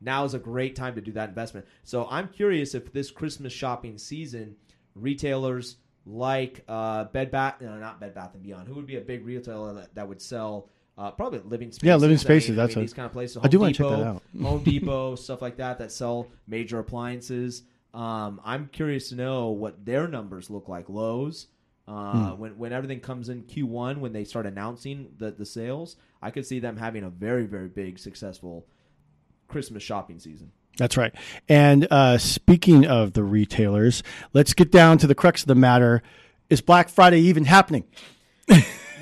Now 0.00 0.24
is 0.24 0.34
a 0.34 0.38
great 0.38 0.76
time 0.76 0.94
to 0.94 1.00
do 1.00 1.12
that 1.12 1.28
investment. 1.28 1.66
So 1.84 2.06
I'm 2.10 2.28
curious 2.28 2.74
if 2.74 2.92
this 2.92 3.10
Christmas 3.10 3.52
shopping 3.52 3.98
season, 3.98 4.56
retailers 4.94 5.76
like 6.08 6.64
uh, 6.68 7.04
Bed 7.04 7.30
Bath, 7.30 7.60
no, 7.60 7.76
not 7.78 8.00
Bed 8.00 8.14
Bath 8.14 8.34
and 8.34 8.42
Beyond. 8.42 8.66
Who 8.68 8.74
would 8.74 8.86
be 8.86 8.96
a 8.96 9.00
big 9.00 9.24
retailer 9.26 9.74
that, 9.74 9.94
that 9.94 10.08
would 10.08 10.22
sell 10.22 10.68
uh, 10.96 11.10
probably 11.10 11.40
Living 11.40 11.70
Spaces? 11.70 11.86
Yeah, 11.86 11.94
Living 11.96 12.08
I 12.08 12.10
mean- 12.10 12.18
Spaces, 12.18 12.50
I 12.50 12.54
that's 12.62 12.70
mean, 12.76 12.78
a- 12.82 12.86
these 12.86 12.94
kind 12.94 13.06
of 13.06 13.12
places. 13.12 13.38
I 13.42 13.48
do 13.48 13.58
Home 13.58 13.62
wanna 13.62 13.74
check 13.74 13.88
that 13.88 14.06
out. 14.06 14.22
Home 14.42 14.62
Depot, 14.64 15.14
stuff 15.16 15.42
like 15.42 15.56
that 15.58 15.78
that 15.78 15.92
sell 15.92 16.28
major 16.46 16.78
appliances. 16.78 17.62
Um, 17.94 18.40
I'm 18.44 18.68
curious 18.72 19.08
to 19.10 19.14
know 19.16 19.48
what 19.50 19.84
their 19.84 20.08
numbers 20.08 20.50
look 20.50 20.68
like. 20.68 20.88
Lowe's. 20.88 21.46
Uh, 21.86 22.32
Hmm. 22.34 22.40
when 22.40 22.58
when 22.58 22.72
everything 22.74 23.00
comes 23.00 23.30
in 23.30 23.44
Q1, 23.44 23.96
when 23.98 24.12
they 24.12 24.24
start 24.24 24.44
announcing 24.44 25.08
the 25.16 25.30
the 25.30 25.46
sales, 25.46 25.96
I 26.20 26.30
could 26.30 26.44
see 26.44 26.58
them 26.58 26.76
having 26.76 27.02
a 27.04 27.08
very 27.08 27.46
very 27.46 27.68
big 27.68 27.98
successful 27.98 28.66
Christmas 29.46 29.82
shopping 29.82 30.18
season. 30.18 30.52
That's 30.78 30.96
right. 30.96 31.14
And 31.48 31.86
uh, 31.90 32.18
speaking 32.18 32.86
of 32.86 33.12
the 33.12 33.22
retailers, 33.22 34.02
let's 34.32 34.54
get 34.54 34.72
down 34.72 34.96
to 34.98 35.06
the 35.06 35.14
crux 35.14 35.42
of 35.42 35.48
the 35.48 35.54
matter. 35.54 36.02
Is 36.48 36.62
Black 36.62 36.88
Friday 36.88 37.20
even 37.20 37.44
happening? 37.44 37.84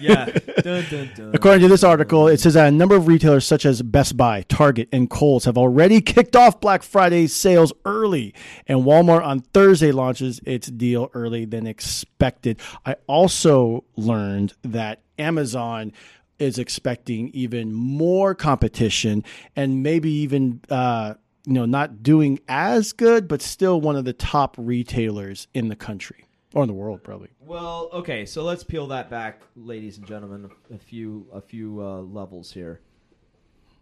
Yeah. 0.01 0.27
dun, 0.63 0.85
dun, 0.91 1.11
dun. 1.17 1.31
According 1.35 1.63
to 1.63 1.69
this 1.69 1.85
article, 1.85 2.29
it 2.29 2.41
says 2.41 2.55
that 2.55 2.69
a 2.69 2.71
number 2.71 2.97
of 2.97 3.07
retailers 3.07 3.47
such 3.47 3.65
as 3.65 3.83
Best 3.83 4.17
Buy, 4.17 4.43
Target, 4.43 4.89
and 4.93 5.09
Kohl's 5.09 5.45
have 5.45 5.57
already 5.57 6.01
kicked 6.01 6.37
off 6.37 6.61
Black 6.61 6.83
Friday 6.83 7.27
sales 7.27 7.73
early, 7.85 8.35
and 8.67 8.81
Walmart 8.81 9.25
on 9.25 9.41
Thursday 9.41 9.93
launches 9.93 10.41
its 10.45 10.69
deal 10.69 11.11
early 11.15 11.45
than 11.45 11.67
expected. 11.67 12.61
I 12.85 12.97
also 13.07 13.85
learned 13.97 14.55
that 14.63 15.01
Amazon 15.19 15.93
is 16.39 16.59
expecting 16.59 17.31
even 17.31 17.73
more 17.73 18.35
competition 18.35 19.25
and 19.55 19.83
maybe 19.83 20.11
even 20.11 20.61
uh, 20.69 21.15
you 21.47 21.53
know 21.53 21.65
not 21.65 22.03
doing 22.03 22.41
as 22.49 22.93
good, 22.93 23.29
but 23.29 23.41
still 23.41 23.81
one 23.81 23.97
of 23.97 24.05
the 24.05 24.13
top 24.13 24.57
retailers 24.59 25.47
in 25.55 25.69
the 25.69 25.77
country 25.77 26.27
or 26.53 26.65
in 26.65 26.69
the 26.69 26.75
world, 26.75 27.03
probably. 27.03 27.29
Well, 27.41 27.89
okay, 27.93 28.27
so 28.27 28.43
let's 28.43 28.65
peel 28.65 28.89
that 28.89 29.09
back, 29.09 29.43
ladies 29.55 29.99
and 29.99 30.07
gentlemen, 30.07 30.51
a 30.75 30.79
few 30.79 31.27
a 31.33 31.41
few 31.41 31.81
uh, 31.81 32.01
levels 32.01 32.53
here. 32.53 32.81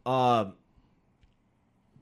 Um, 0.04 0.54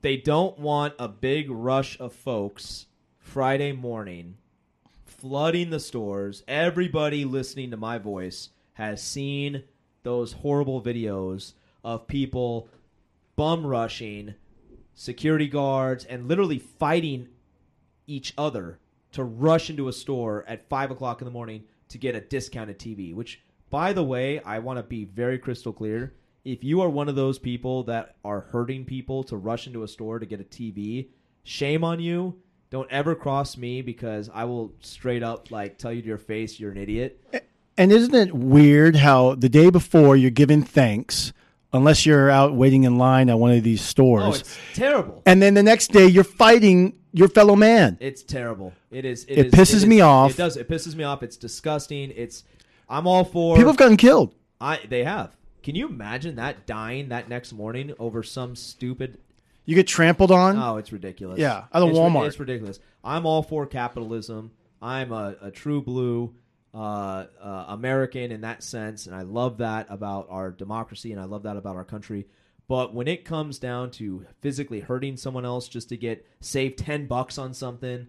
they 0.01 0.17
don't 0.17 0.59
want 0.59 0.95
a 0.99 1.07
big 1.07 1.49
rush 1.49 1.97
of 1.99 2.13
folks 2.13 2.87
Friday 3.17 3.71
morning 3.71 4.35
flooding 5.05 5.69
the 5.69 5.79
stores. 5.79 6.43
Everybody 6.49 7.23
listening 7.23 7.71
to 7.71 7.77
my 7.77 7.97
voice 7.97 8.49
has 8.73 9.01
seen 9.01 9.63
those 10.03 10.33
horrible 10.33 10.81
videos 10.81 11.53
of 11.81 12.07
people 12.07 12.67
bum 13.37 13.65
rushing 13.65 14.35
security 14.93 15.47
guards 15.47 16.05
and 16.05 16.27
literally 16.27 16.59
fighting 16.59 17.29
each 18.07 18.33
other 18.37 18.79
to 19.11 19.23
rush 19.23 19.69
into 19.69 19.87
a 19.87 19.93
store 19.93 20.43
at 20.47 20.67
five 20.69 20.91
o'clock 20.91 21.21
in 21.21 21.25
the 21.25 21.31
morning 21.31 21.63
to 21.89 21.97
get 21.97 22.15
a 22.15 22.21
discounted 22.21 22.79
TV. 22.79 23.13
Which, 23.13 23.41
by 23.69 23.93
the 23.93 24.03
way, 24.03 24.39
I 24.39 24.59
want 24.59 24.77
to 24.77 24.83
be 24.83 25.05
very 25.05 25.37
crystal 25.37 25.73
clear. 25.73 26.13
If 26.43 26.63
you 26.63 26.81
are 26.81 26.89
one 26.89 27.07
of 27.07 27.15
those 27.15 27.39
people 27.39 27.83
that 27.83 28.15
are 28.25 28.41
hurting 28.41 28.85
people 28.85 29.23
to 29.25 29.37
rush 29.37 29.67
into 29.67 29.83
a 29.83 29.87
store 29.87 30.19
to 30.19 30.25
get 30.25 30.41
a 30.41 30.43
TV, 30.43 31.07
shame 31.43 31.83
on 31.83 31.99
you. 31.99 32.35
Don't 32.69 32.91
ever 32.91 33.13
cross 33.13 33.55
me 33.55 33.81
because 33.81 34.29
I 34.33 34.45
will 34.45 34.73
straight 34.79 35.21
up 35.21 35.51
like 35.51 35.77
tell 35.77 35.93
you 35.93 36.01
to 36.01 36.07
your 36.07 36.17
face 36.17 36.59
you're 36.59 36.71
an 36.71 36.77
idiot. 36.77 37.21
And 37.77 37.91
isn't 37.91 38.13
it 38.13 38.33
weird 38.33 38.95
how 38.97 39.35
the 39.35 39.49
day 39.49 39.69
before 39.69 40.15
you're 40.15 40.31
giving 40.31 40.63
thanks, 40.63 41.33
unless 41.73 42.05
you're 42.05 42.29
out 42.29 42.53
waiting 42.53 42.83
in 42.83 42.97
line 42.97 43.29
at 43.29 43.37
one 43.39 43.51
of 43.51 43.63
these 43.63 43.81
stores. 43.81 44.23
Oh, 44.23 44.33
it's 44.33 44.57
terrible. 44.73 45.21
and 45.25 45.41
then 45.41 45.53
the 45.53 45.63
next 45.63 45.91
day 45.91 46.05
you're 46.07 46.23
fighting 46.23 46.97
your 47.11 47.27
fellow 47.27 47.55
man? 47.55 47.97
It's 47.99 48.23
terrible. 48.23 48.73
It 48.91 49.05
is. 49.05 49.25
It 49.25 49.47
is- 49.47 49.53
pisses 49.53 49.75
is- 49.75 49.85
me 49.85 50.01
off. 50.01 50.31
It 50.31 50.37
does. 50.37 50.57
It 50.57 50.69
pisses 50.69 50.95
me 50.95 51.03
off. 51.03 51.23
It's 51.23 51.37
disgusting. 51.37 52.11
It's. 52.15 52.43
I'm 52.89 53.07
all 53.07 53.23
for. 53.23 53.55
People 53.55 53.71
have 53.71 53.77
gotten 53.77 53.97
killed. 53.97 54.33
I. 54.61 54.79
They 54.87 55.03
have. 55.03 55.35
Can 55.63 55.75
you 55.75 55.87
imagine 55.87 56.35
that 56.35 56.65
dying 56.67 57.09
that 57.09 57.29
next 57.29 57.53
morning 57.53 57.93
over 57.97 58.21
some 58.23 58.55
stupid? 58.55 59.17
You 59.65 59.75
get 59.75 59.87
trampled 59.87 60.29
on. 60.31 60.57
Oh, 60.57 60.75
it's 60.77 60.91
ridiculous. 60.91 61.39
Yeah, 61.39 61.63
out 61.73 61.83
of 61.83 61.89
It's 61.89 61.97
Walmart. 61.97 62.27
It's 62.27 62.39
ridiculous. 62.39 62.79
I'm 63.03 63.25
all 63.25 63.41
for 63.43 63.65
capitalism. 63.65 64.51
I'm 64.81 65.13
a, 65.13 65.35
a 65.41 65.51
true 65.51 65.81
blue 65.81 66.33
uh, 66.73 67.25
uh, 67.41 67.65
American 67.69 68.31
in 68.31 68.41
that 68.41 68.63
sense, 68.63 69.05
and 69.05 69.15
I 69.15 69.21
love 69.21 69.57
that 69.59 69.87
about 69.89 70.27
our 70.29 70.51
democracy, 70.51 71.11
and 71.11 71.21
I 71.21 71.25
love 71.25 71.43
that 71.43 71.57
about 71.57 71.75
our 71.75 71.85
country. 71.85 72.25
But 72.67 72.93
when 72.93 73.07
it 73.07 73.25
comes 73.25 73.59
down 73.59 73.91
to 73.91 74.25
physically 74.41 74.79
hurting 74.79 75.17
someone 75.17 75.45
else 75.45 75.67
just 75.67 75.89
to 75.89 75.97
get 75.97 76.25
save 76.39 76.75
ten 76.75 77.07
bucks 77.07 77.37
on 77.37 77.53
something, 77.53 78.07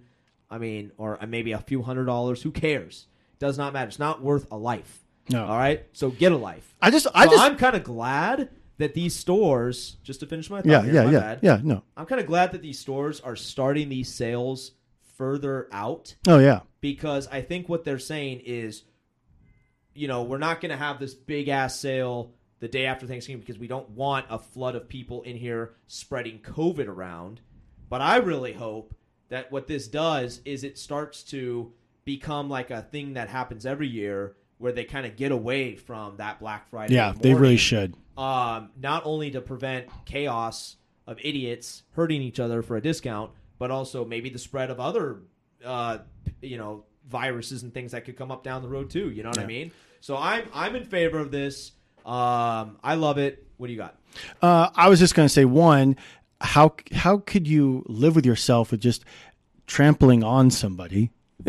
I 0.50 0.59
mean, 0.59 0.92
or 0.96 1.18
maybe 1.27 1.53
a 1.53 1.59
few 1.59 1.83
hundred 1.83 2.05
dollars, 2.07 2.42
who 2.42 2.50
cares? 2.50 3.07
It 3.35 3.40
does 3.40 3.59
not 3.59 3.72
matter. 3.72 3.88
It's 3.88 3.98
not 3.98 4.22
worth 4.22 4.46
a 4.50 4.57
life. 4.57 5.00
No. 5.29 5.44
All 5.44 5.57
right. 5.59 5.85
So 5.92 6.11
get 6.11 6.33
a 6.33 6.37
life. 6.37 6.74
I 6.81 6.90
just, 6.90 7.07
I 7.14 7.24
So 7.24 7.33
just, 7.33 7.42
I'm 7.42 7.57
kind 7.57 7.74
of 7.74 7.83
glad 7.83 8.50
that 8.79 8.94
these 8.94 9.14
stores, 9.16 9.96
just 10.03 10.20
to 10.20 10.27
finish 10.27 10.50
my 10.50 10.59
thought 10.62 10.70
yeah, 10.70 10.83
here, 10.83 10.94
yeah, 10.94 11.11
yeah, 11.11 11.20
bad. 11.20 11.38
yeah. 11.42 11.61
No. 11.62 11.83
I'm 11.96 12.07
kind 12.07 12.20
of 12.20 12.27
glad 12.27 12.53
that 12.53 12.62
these 12.62 12.79
stores 12.79 13.20
are 13.20 13.37
starting 13.37 13.88
these 13.88 14.12
sales 14.12 14.72
further 15.16 15.68
out 15.72 16.14
Oh 16.27 16.38
yeah. 16.38 16.61
because 16.81 17.27
I 17.29 17.40
think 17.42 17.68
what 17.68 17.85
they're 17.85 17.98
saying 17.98 18.40
is, 18.44 18.83
you 19.94 20.09
know, 20.09 20.22
we're 20.24 20.38
not 20.38 20.61
going 20.61 20.70
to 20.70 20.77
have 20.77 20.98
this 20.98 21.14
big 21.14 21.48
ass 21.48 21.79
sale 21.79 22.33
the 22.61 22.68
day 22.68 22.87
after 22.87 23.07
Thanksgiving 23.07 23.40
because 23.40 23.59
we 23.59 23.66
don't 23.68 23.90
want 23.90 24.27
a 24.31 24.38
flood 24.38 24.74
of 24.74 24.88
people 24.88 25.22
in 25.22 25.37
here 25.37 25.74
spreading 25.87 26.38
COVID 26.40 26.88
around. 26.88 27.40
But 27.88 28.00
I 28.00 28.16
really 28.16 28.53
hope 28.53 28.94
that 29.29 29.53
what 29.53 29.66
this 29.66 29.87
does 29.88 30.40
is 30.44 30.64
it 30.64 30.79
starts 30.79 31.22
to 31.24 31.72
become 32.05 32.48
like 32.48 32.70
a 32.70 32.83
thing 32.83 33.14
that 33.14 33.29
happens 33.29 33.66
every 33.66 33.88
year 33.88 34.37
where 34.59 34.72
they 34.72 34.85
kind 34.85 35.05
of 35.07 35.16
get 35.16 35.33
away 35.33 35.77
from 35.77 36.16
that 36.16 36.38
Black 36.40 36.68
Friday. 36.70 36.94
Yeah, 36.94 37.12
they 37.18 37.35
really 37.35 37.57
should. 37.57 37.94
um, 38.16 38.70
not 38.81 39.03
only 39.05 39.31
to 39.33 39.40
prevent 39.40 39.87
chaos 40.07 40.77
of 41.07 41.18
idiots 41.22 41.83
hurting 41.92 42.22
each 42.22 42.40
other 42.40 42.62
for 42.62 42.77
a 42.77 42.81
discount, 42.81 43.31
but 43.58 43.70
also 43.70 44.04
maybe 44.04 44.30
the 44.30 44.38
spread 44.38 44.70
of 44.70 44.80
other, 44.80 45.18
uh, 45.64 45.98
you 46.40 46.56
know, 46.56 46.84
viruses 47.08 47.62
and 47.62 47.72
things 47.72 47.92
that 47.92 48.04
could 48.04 48.16
come 48.16 48.30
up 48.30 48.42
down 48.42 48.62
the 48.62 48.68
road 48.68 48.90
too. 48.90 49.10
You 49.10 49.22
know 49.22 49.30
what 49.30 49.38
I 49.38 49.46
mean? 49.46 49.70
So 50.00 50.16
I'm 50.16 50.48
I'm 50.52 50.76
in 50.76 50.84
favor 50.84 51.18
of 51.18 51.30
this. 51.30 51.72
Um, 52.04 52.78
I 52.82 52.94
love 52.96 53.18
it. 53.18 53.46
What 53.56 53.68
do 53.68 53.72
you 53.72 53.78
got? 53.78 53.96
Uh, 54.42 54.68
I 54.74 54.88
was 54.88 54.98
just 54.98 55.14
going 55.14 55.26
to 55.26 55.32
say 55.32 55.44
one. 55.44 55.96
How 56.40 56.74
how 56.92 57.18
could 57.18 57.48
you 57.48 57.84
live 57.86 58.14
with 58.14 58.26
yourself 58.26 58.70
with 58.70 58.80
just 58.80 59.04
trampling 59.66 60.22
on 60.22 60.50
somebody? 60.50 61.10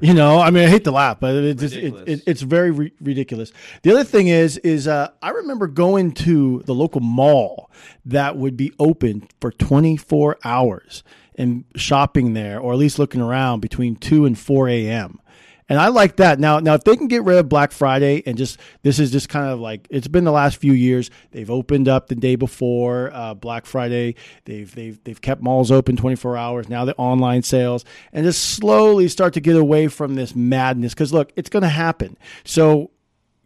you 0.00 0.12
know, 0.12 0.40
I 0.40 0.50
mean, 0.50 0.64
I 0.64 0.68
hate 0.68 0.84
to 0.84 0.90
laugh, 0.90 1.18
but 1.20 1.34
it's 1.34 1.60
just, 1.60 1.76
it, 1.76 1.94
it, 2.06 2.22
it's 2.26 2.42
very 2.42 2.70
ri- 2.70 2.92
ridiculous. 3.00 3.52
The 3.82 3.90
other 3.92 4.04
thing 4.04 4.28
is, 4.28 4.58
is 4.58 4.88
uh, 4.88 5.10
I 5.22 5.30
remember 5.30 5.66
going 5.66 6.12
to 6.12 6.62
the 6.66 6.74
local 6.74 7.00
mall 7.00 7.70
that 8.04 8.36
would 8.36 8.56
be 8.56 8.72
open 8.78 9.28
for 9.40 9.50
24 9.52 10.38
hours 10.44 11.02
and 11.36 11.64
shopping 11.76 12.34
there, 12.34 12.58
or 12.58 12.72
at 12.72 12.78
least 12.78 12.98
looking 12.98 13.20
around 13.20 13.60
between 13.60 13.96
two 13.96 14.24
and 14.24 14.38
4 14.38 14.68
a.m. 14.68 15.20
And 15.68 15.80
I 15.80 15.88
like 15.88 16.16
that. 16.16 16.38
Now, 16.38 16.60
now 16.60 16.74
if 16.74 16.84
they 16.84 16.96
can 16.96 17.08
get 17.08 17.24
rid 17.24 17.38
of 17.38 17.48
Black 17.48 17.72
Friday 17.72 18.22
and 18.24 18.38
just 18.38 18.60
this 18.82 19.00
is 19.00 19.10
just 19.10 19.28
kind 19.28 19.50
of 19.50 19.58
like 19.58 19.86
it's 19.90 20.06
been 20.06 20.22
the 20.22 20.32
last 20.32 20.58
few 20.58 20.72
years. 20.72 21.10
They've 21.32 21.50
opened 21.50 21.88
up 21.88 22.06
the 22.06 22.14
day 22.14 22.36
before 22.36 23.10
uh, 23.12 23.34
Black 23.34 23.66
Friday. 23.66 24.14
They've 24.44 24.72
they've 24.72 25.02
they've 25.02 25.20
kept 25.20 25.42
malls 25.42 25.72
open 25.72 25.96
24 25.96 26.36
hours. 26.36 26.68
Now 26.68 26.84
the 26.84 26.94
online 26.96 27.42
sales 27.42 27.84
and 28.12 28.24
just 28.24 28.42
slowly 28.42 29.08
start 29.08 29.34
to 29.34 29.40
get 29.40 29.56
away 29.56 29.88
from 29.88 30.14
this 30.14 30.36
madness. 30.36 30.94
Because 30.94 31.12
look, 31.12 31.32
it's 31.34 31.50
going 31.50 31.64
to 31.64 31.68
happen. 31.68 32.16
So 32.44 32.92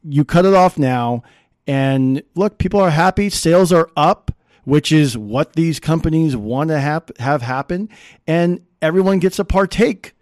you 0.03 0.25
cut 0.25 0.45
it 0.45 0.55
off 0.55 0.79
now, 0.79 1.23
and 1.67 2.23
look, 2.35 2.59
people 2.59 2.81
are 2.81 2.91
happy. 2.91 3.31
Sales 3.31 3.73
are 3.73 3.91
up, 3.97 4.31
which 4.65 4.93
is 4.93 5.17
what 5.17 5.55
these 5.55 5.81
companies 5.81 6.37
want 6.37 6.69
to 6.69 6.81
have 6.81 7.11
have 7.19 7.41
happen, 7.43 7.89
and 8.27 8.61
everyone 8.83 9.21
gets 9.21 9.39
a 9.39 9.45
partake 9.45 10.15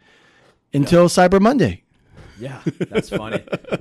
until 0.72 1.08
Cyber 1.08 1.40
Monday. 1.40 1.82
Yeah, 2.38 2.62
that's 2.78 3.10
funny. 3.10 3.38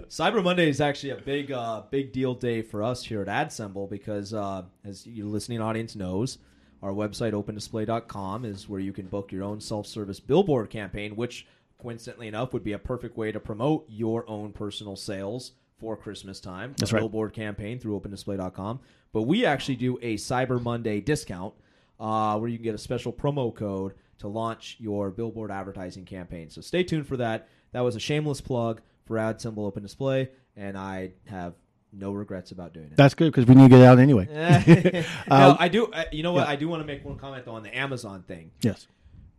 Cyber 0.10 0.44
Monday 0.44 0.70
is 0.70 0.82
actually 0.82 1.12
a 1.12 1.18
big, 1.18 1.52
uh, 1.52 1.84
big 1.90 2.12
deal 2.12 2.34
day 2.34 2.62
for 2.62 2.84
us 2.84 3.04
here 3.04 3.22
at 3.22 3.28
AdSemble 3.28 3.90
because, 3.90 4.34
uh, 4.34 4.64
as 4.84 5.06
your 5.06 5.28
listening 5.28 5.62
audience 5.62 5.96
knows, 5.96 6.38
our 6.82 6.92
website 6.92 7.34
opendisplay.com 7.34 8.46
is 8.46 8.70
where 8.70 8.80
you 8.80 8.94
can 8.94 9.08
book 9.08 9.32
your 9.32 9.44
own 9.44 9.60
self-service 9.60 10.20
billboard 10.20 10.70
campaign, 10.70 11.16
which 11.16 11.48
coincidentally 11.82 12.28
enough 12.28 12.54
would 12.54 12.64
be 12.64 12.74
a 12.74 12.80
perfect 12.80 13.18
way 13.18 13.32
to 13.32 13.40
promote 13.40 13.86
your 13.88 14.28
own 14.30 14.52
personal 14.52 14.96
sales 14.96 15.54
for 15.80 15.96
Christmas 15.96 16.40
time. 16.40 16.74
That's 16.78 16.92
a 16.92 16.96
right. 16.96 17.02
Billboard 17.02 17.34
campaign 17.34 17.80
through 17.80 18.00
opendisplay.com. 18.00 18.80
But 19.14 19.24
we 19.24 19.46
actually 19.46 19.76
do 19.76 19.98
a 20.02 20.16
Cyber 20.16 20.62
Monday 20.62 21.02
discount 21.02 21.54
uh, 22.00 22.38
where 22.38 22.50
you 22.50 22.58
can 22.58 22.64
get 22.64 22.76
a 22.76 22.80
special 22.80 23.14
promo 23.14 23.54
code 23.54 23.94
to 24.20 24.28
launch 24.28 24.78
your 24.80 25.12
billboard 25.12 25.52
advertising 25.52 26.06
campaign. 26.06 26.50
So 26.50 26.62
stay 26.62 26.84
tuned 26.84 27.08
for 27.08 27.18
that. 27.18 27.48
That 27.78 27.84
was 27.84 27.96
a 27.96 28.00
shameless 28.00 28.42
plug 28.42 28.82
for 29.06 29.18
AdSemble 29.18 29.60
Open 29.60 29.84
Display, 29.84 30.30
and 30.56 30.76
I 30.76 31.12
have 31.28 31.54
no 31.94 32.12
regrets 32.12 32.50
about 32.50 32.74
doing 32.74 32.88
it. 32.88 32.96
That's 32.98 33.14
good 33.14 33.32
because 33.32 33.46
we 33.46 33.54
need 33.54 33.70
to 33.70 33.78
get 33.78 33.84
out 33.86 34.00
anyway. 34.00 34.26
no, 35.30 35.50
Um, 35.52 35.58
I 35.60 35.68
do. 35.68 35.86
uh, 35.86 36.06
You 36.12 36.24
know 36.24 36.34
what? 36.34 36.48
yeah. 36.48 36.54
I 36.54 36.56
do 36.56 36.68
want 36.68 36.82
to 36.82 36.88
make 36.88 37.06
one 37.06 37.18
comment 37.20 37.46
though 37.46 37.52
on 37.54 37.62
the 37.62 37.78
Amazon 37.78 38.24
thing. 38.28 38.50
yes. 38.62 38.88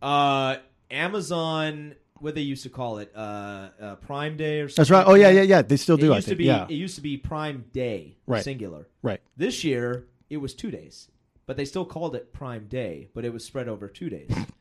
Uh, 0.01 0.55
Amazon, 0.89 1.95
what 2.19 2.33
they 2.33 2.39
used 2.39 2.63
to 2.63 2.69
call 2.69 2.99
it, 2.99 3.11
uh, 3.13 3.67
uh, 3.81 3.95
Prime 3.95 4.37
Day 4.37 4.61
or 4.61 4.69
something. 4.69 4.83
That's 4.83 4.89
right. 4.89 5.05
Oh 5.05 5.15
yeah, 5.15 5.31
yeah, 5.31 5.41
yeah. 5.41 5.61
They 5.61 5.75
still 5.75 5.97
It 5.97 6.01
do. 6.01 6.13
I 6.13 6.15
used 6.15 6.27
to 6.27 6.29
think. 6.29 6.37
be. 6.37 6.45
yeah. 6.45 6.63
It 6.63 6.75
used 6.75 6.95
to 6.95 7.01
be 7.01 7.17
Prime 7.17 7.65
Day, 7.73 8.15
Right. 8.25 8.41
singular. 8.41 8.87
Right. 9.01 9.19
This 9.35 9.65
year 9.65 10.05
it 10.29 10.37
was 10.37 10.53
two 10.53 10.71
days, 10.71 11.09
but 11.45 11.57
they 11.57 11.65
still 11.65 11.83
called 11.83 12.15
it 12.15 12.31
Prime 12.31 12.67
Day, 12.67 13.09
but 13.13 13.25
it 13.25 13.33
was 13.33 13.43
spread 13.43 13.67
over 13.67 13.89
two 13.89 14.09
days. 14.09 14.31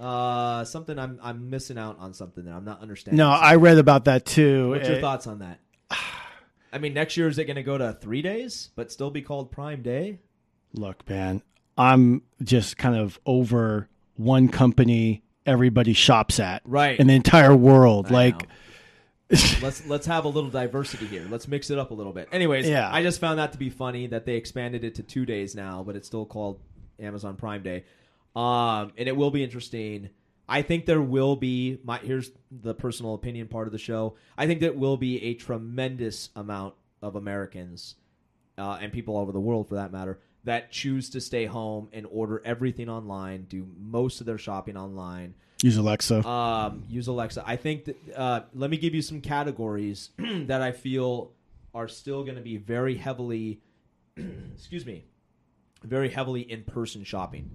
uh, 0.00 0.64
something 0.64 0.98
I'm 0.98 1.18
I'm 1.22 1.50
missing 1.50 1.78
out 1.78 1.98
on 1.98 2.14
something 2.14 2.44
that 2.44 2.52
I'm 2.54 2.64
not 2.64 2.80
understanding. 2.82 3.18
No, 3.18 3.30
something. 3.30 3.46
I 3.48 3.54
read 3.56 3.78
about 3.78 4.06
that 4.06 4.24
too. 4.24 4.70
What's 4.70 4.88
your 4.88 4.98
Uh, 4.98 5.00
thoughts 5.00 5.26
on 5.26 5.38
that? 5.40 5.60
I 6.72 6.78
mean, 6.78 6.92
next 6.94 7.16
year 7.16 7.28
is 7.28 7.38
it 7.38 7.44
going 7.44 7.54
to 7.56 7.62
go 7.62 7.78
to 7.78 7.92
three 8.00 8.20
days, 8.20 8.70
but 8.74 8.90
still 8.90 9.10
be 9.10 9.22
called 9.22 9.52
Prime 9.52 9.82
Day? 9.82 10.18
Look, 10.72 11.08
man, 11.08 11.40
I'm 11.78 12.22
just 12.42 12.76
kind 12.76 12.96
of 12.96 13.20
over 13.24 13.88
one 14.16 14.48
company 14.48 15.22
everybody 15.46 15.92
shops 15.92 16.40
at, 16.40 16.62
Right. 16.64 16.98
in 16.98 17.06
the 17.06 17.14
entire 17.14 17.54
world. 17.54 18.10
Like, 18.10 18.48
let's 19.30 19.86
let's 19.86 20.06
have 20.06 20.24
a 20.24 20.28
little 20.28 20.50
diversity 20.50 21.06
here. 21.06 21.24
Let's 21.30 21.46
mix 21.46 21.70
it 21.70 21.78
up 21.78 21.92
a 21.92 21.94
little 21.94 22.12
bit. 22.12 22.28
Anyways, 22.32 22.68
Yeah. 22.68 22.88
I 22.92 23.02
just 23.04 23.20
found 23.20 23.38
that 23.38 23.52
to 23.52 23.58
be 23.58 23.70
funny 23.70 24.08
that 24.08 24.26
they 24.26 24.34
expanded 24.34 24.82
it 24.82 24.96
to 24.96 25.02
two 25.04 25.24
days 25.26 25.54
now, 25.54 25.84
but 25.84 25.94
it's 25.94 26.06
still 26.08 26.26
called 26.26 26.60
Amazon 26.98 27.36
Prime 27.36 27.62
Day. 27.62 27.84
Um, 28.34 28.92
and 28.96 29.08
it 29.08 29.16
will 29.16 29.30
be 29.30 29.44
interesting. 29.44 30.10
I 30.48 30.62
think 30.62 30.86
there 30.86 31.00
will 31.00 31.36
be 31.36 31.78
my 31.84 31.98
here's 31.98 32.30
the 32.50 32.74
personal 32.74 33.14
opinion 33.14 33.48
part 33.48 33.66
of 33.66 33.72
the 33.72 33.78
show. 33.78 34.16
I 34.36 34.46
think 34.46 34.60
there 34.60 34.72
will 34.72 34.96
be 34.96 35.22
a 35.24 35.34
tremendous 35.34 36.30
amount 36.36 36.74
of 37.00 37.16
Americans 37.16 37.94
uh, 38.58 38.78
and 38.80 38.92
people 38.92 39.16
all 39.16 39.22
over 39.22 39.32
the 39.32 39.40
world, 39.40 39.68
for 39.68 39.76
that 39.76 39.92
matter, 39.92 40.20
that 40.44 40.70
choose 40.70 41.10
to 41.10 41.20
stay 41.20 41.46
home 41.46 41.88
and 41.92 42.06
order 42.10 42.42
everything 42.44 42.88
online, 42.88 43.44
do 43.44 43.66
most 43.78 44.20
of 44.20 44.26
their 44.26 44.38
shopping 44.38 44.76
online, 44.76 45.34
use 45.62 45.76
Alexa. 45.78 46.26
um, 46.28 46.84
use 46.88 47.06
Alexa. 47.06 47.42
I 47.46 47.56
think 47.56 47.86
that 47.86 47.96
uh, 48.14 48.40
let 48.54 48.70
me 48.70 48.76
give 48.76 48.94
you 48.94 49.02
some 49.02 49.20
categories 49.20 50.10
that 50.18 50.60
I 50.60 50.72
feel 50.72 51.32
are 51.74 51.88
still 51.88 52.22
going 52.22 52.36
to 52.36 52.42
be 52.42 52.56
very 52.58 52.96
heavily, 52.96 53.60
excuse 54.54 54.84
me, 54.84 55.04
very 55.82 56.10
heavily 56.10 56.42
in 56.42 56.64
person 56.64 57.02
shopping. 57.04 57.50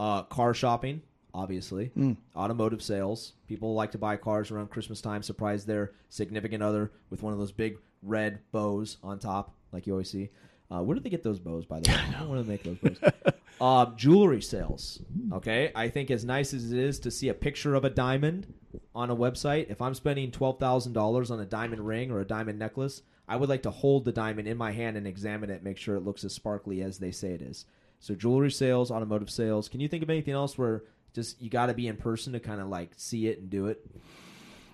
Uh, 0.00 0.22
car 0.22 0.54
shopping, 0.54 1.02
obviously. 1.34 1.90
Automotive 2.34 2.80
sales. 2.82 3.34
People 3.46 3.74
like 3.74 3.90
to 3.90 3.98
buy 3.98 4.16
cars 4.16 4.50
around 4.50 4.70
Christmas 4.70 5.02
time, 5.02 5.22
surprise 5.22 5.66
their 5.66 5.92
significant 6.08 6.62
other 6.62 6.90
with 7.10 7.22
one 7.22 7.34
of 7.34 7.38
those 7.38 7.52
big 7.52 7.76
red 8.02 8.38
bows 8.50 8.96
on 9.02 9.18
top, 9.18 9.54
like 9.72 9.86
you 9.86 9.92
always 9.92 10.08
see. 10.08 10.30
Uh, 10.70 10.80
where 10.80 10.94
do 10.94 11.02
they 11.02 11.10
get 11.10 11.22
those 11.22 11.38
bows, 11.38 11.66
by 11.66 11.80
the 11.80 11.90
way? 11.90 11.98
I 12.16 12.18
don't 12.18 12.30
want 12.30 12.42
to 12.42 12.48
make 12.48 12.62
those 12.62 12.78
bows. 12.78 13.12
Um, 13.60 13.94
jewelry 13.94 14.40
sales. 14.40 15.02
Okay, 15.34 15.70
I 15.74 15.88
think 15.88 16.10
as 16.10 16.24
nice 16.24 16.54
as 16.54 16.72
it 16.72 16.78
is 16.78 16.98
to 17.00 17.10
see 17.10 17.28
a 17.28 17.34
picture 17.34 17.74
of 17.74 17.84
a 17.84 17.90
diamond 17.90 18.54
on 18.94 19.10
a 19.10 19.16
website, 19.16 19.68
if 19.68 19.82
I'm 19.82 19.92
spending 19.92 20.30
twelve 20.30 20.58
thousand 20.58 20.94
dollars 20.94 21.30
on 21.30 21.40
a 21.40 21.44
diamond 21.44 21.86
ring 21.86 22.10
or 22.10 22.20
a 22.20 22.24
diamond 22.24 22.58
necklace, 22.58 23.02
I 23.28 23.36
would 23.36 23.50
like 23.50 23.64
to 23.64 23.70
hold 23.70 24.06
the 24.06 24.12
diamond 24.12 24.48
in 24.48 24.56
my 24.56 24.72
hand 24.72 24.96
and 24.96 25.06
examine 25.06 25.50
it, 25.50 25.62
make 25.62 25.76
sure 25.76 25.96
it 25.96 26.06
looks 26.06 26.24
as 26.24 26.32
sparkly 26.32 26.80
as 26.80 26.98
they 26.98 27.10
say 27.10 27.32
it 27.32 27.42
is. 27.42 27.66
So 28.00 28.14
jewelry 28.14 28.50
sales, 28.50 28.90
automotive 28.90 29.30
sales. 29.30 29.68
Can 29.68 29.80
you 29.80 29.88
think 29.88 30.02
of 30.02 30.10
anything 30.10 30.34
else 30.34 30.56
where 30.58 30.82
just 31.14 31.40
you 31.40 31.50
got 31.50 31.66
to 31.66 31.74
be 31.74 31.86
in 31.86 31.96
person 31.96 32.32
to 32.32 32.40
kind 32.40 32.60
of 32.60 32.68
like 32.68 32.92
see 32.96 33.26
it 33.28 33.38
and 33.40 33.50
do 33.50 33.66
it? 33.66 33.86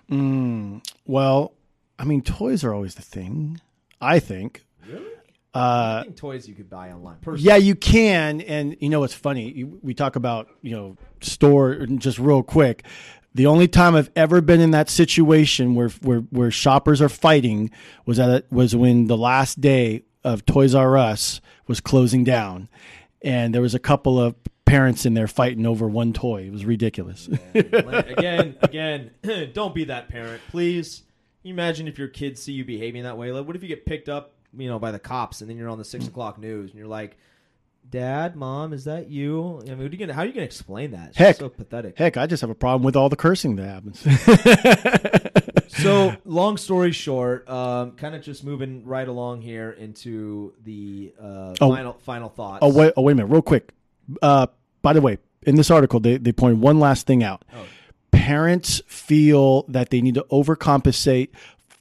Mm, 0.09 0.85
well, 1.05 1.53
I 1.99 2.05
mean, 2.05 2.21
toys 2.21 2.63
are 2.63 2.73
always 2.73 2.95
the 2.95 3.01
thing. 3.01 3.59
I 3.99 4.19
think. 4.19 4.65
Really? 4.87 5.05
Uh, 5.53 5.99
I 5.99 6.03
think 6.03 6.15
toys 6.17 6.47
you 6.47 6.53
could 6.55 6.69
buy 6.69 6.91
online. 6.91 7.17
Personally. 7.21 7.47
Yeah, 7.49 7.55
you 7.57 7.75
can. 7.75 8.41
And 8.41 8.77
you 8.79 8.89
know 8.89 8.99
what's 8.99 9.13
funny? 9.13 9.51
You- 9.51 9.79
We 9.81 9.93
talk 9.93 10.15
about, 10.15 10.47
you 10.61 10.71
know, 10.71 10.97
store 11.19 11.85
just 11.97 12.19
real 12.19 12.43
quick. 12.43 12.85
The 13.33 13.47
only 13.47 13.67
time 13.67 13.95
I've 13.95 14.09
ever 14.15 14.39
been 14.41 14.61
in 14.61 14.71
that 14.71 14.89
situation 14.89 15.75
where 15.75 15.89
where, 16.01 16.19
where 16.29 16.49
shoppers 16.51 17.01
are 17.01 17.09
fighting 17.09 17.71
was 18.05 18.19
at 18.19 18.51
was 18.51 18.75
when 18.75 19.05
the 19.07 19.17
last 19.17 19.59
day 19.61 20.03
of 20.23 20.45
Toys 20.45 20.73
R 20.73 20.97
Us 20.97 21.41
was 21.67 21.79
closing 21.79 22.23
down, 22.23 22.67
and 23.21 23.53
there 23.53 23.61
was 23.61 23.75
a 23.75 23.79
couple 23.79 24.19
of 24.19 24.35
parents 24.65 25.05
in 25.05 25.13
there 25.13 25.27
fighting 25.27 25.65
over 25.65 25.87
one 25.87 26.13
toy. 26.13 26.43
It 26.43 26.51
was 26.51 26.65
ridiculous. 26.65 27.29
again, 27.53 28.57
again, 28.61 29.11
don't 29.53 29.73
be 29.73 29.85
that 29.85 30.09
parent, 30.09 30.41
please. 30.49 31.03
Can 31.41 31.49
you 31.49 31.53
imagine 31.53 31.87
if 31.87 31.97
your 31.97 32.09
kids 32.09 32.41
see 32.41 32.53
you 32.53 32.65
behaving 32.65 33.03
that 33.03 33.17
way? 33.17 33.31
Like, 33.31 33.47
what 33.47 33.55
if 33.55 33.61
you 33.61 33.69
get 33.69 33.85
picked 33.85 34.09
up 34.09 34.33
you 34.55 34.69
know, 34.69 34.79
by 34.79 34.91
the 34.91 34.99
cops, 34.99 35.41
and 35.41 35.49
then 35.49 35.57
you're 35.57 35.69
on 35.69 35.77
the 35.77 35.85
six 35.85 36.05
mm. 36.05 36.09
o'clock 36.09 36.37
news, 36.37 36.71
and 36.71 36.79
you're 36.79 36.87
like, 36.87 37.17
"Dad, 37.89 38.35
mom, 38.35 38.73
is 38.73 38.85
that 38.85 39.09
you?" 39.09 39.59
I 39.61 39.69
mean, 39.69 39.77
what 39.79 39.87
are 39.87 39.89
you 39.89 39.97
gonna, 39.97 40.13
how 40.13 40.21
are 40.21 40.25
you 40.25 40.33
gonna 40.33 40.45
explain 40.45 40.91
that? 40.91 41.09
It's 41.09 41.17
Heck. 41.17 41.35
so 41.37 41.49
pathetic. 41.49 41.97
Heck, 41.97 42.17
I 42.17 42.25
just 42.27 42.41
have 42.41 42.49
a 42.49 42.55
problem 42.55 42.83
with 42.83 42.95
all 42.95 43.09
the 43.09 43.15
cursing 43.15 43.55
that 43.57 43.67
happens. 43.67 43.99
so 45.67 46.15
long 46.25 46.57
story 46.57 46.91
short 46.91 47.47
um, 47.49 47.91
kind 47.93 48.15
of 48.15 48.21
just 48.21 48.43
moving 48.43 48.85
right 48.85 49.07
along 49.07 49.41
here 49.41 49.71
into 49.71 50.53
the 50.63 51.13
uh, 51.21 51.53
Oh. 51.61 51.69
final 51.73 51.93
final 52.03 52.29
thoughts 52.29 52.59
oh 52.61 52.73
wait, 52.73 52.93
oh 52.97 53.01
wait 53.03 53.13
a 53.13 53.15
minute, 53.15 53.27
real 53.31 53.41
quick. 53.41 53.71
Uh, 54.21 54.47
by 54.81 54.93
the 54.93 55.01
way, 55.01 55.17
in 55.43 55.55
this 55.55 55.69
article, 55.71 55.99
they 55.99 56.17
they 56.17 56.31
one 56.31 56.79
last 56.79 57.07
thing 57.07 57.23
out. 57.23 57.43
Oh. 57.53 57.65
Parents 58.11 58.81
feel 58.87 59.63
that 59.63 59.89
they 59.89 60.01
need 60.01 60.15
to 60.15 60.25
overcompensate 60.31 61.29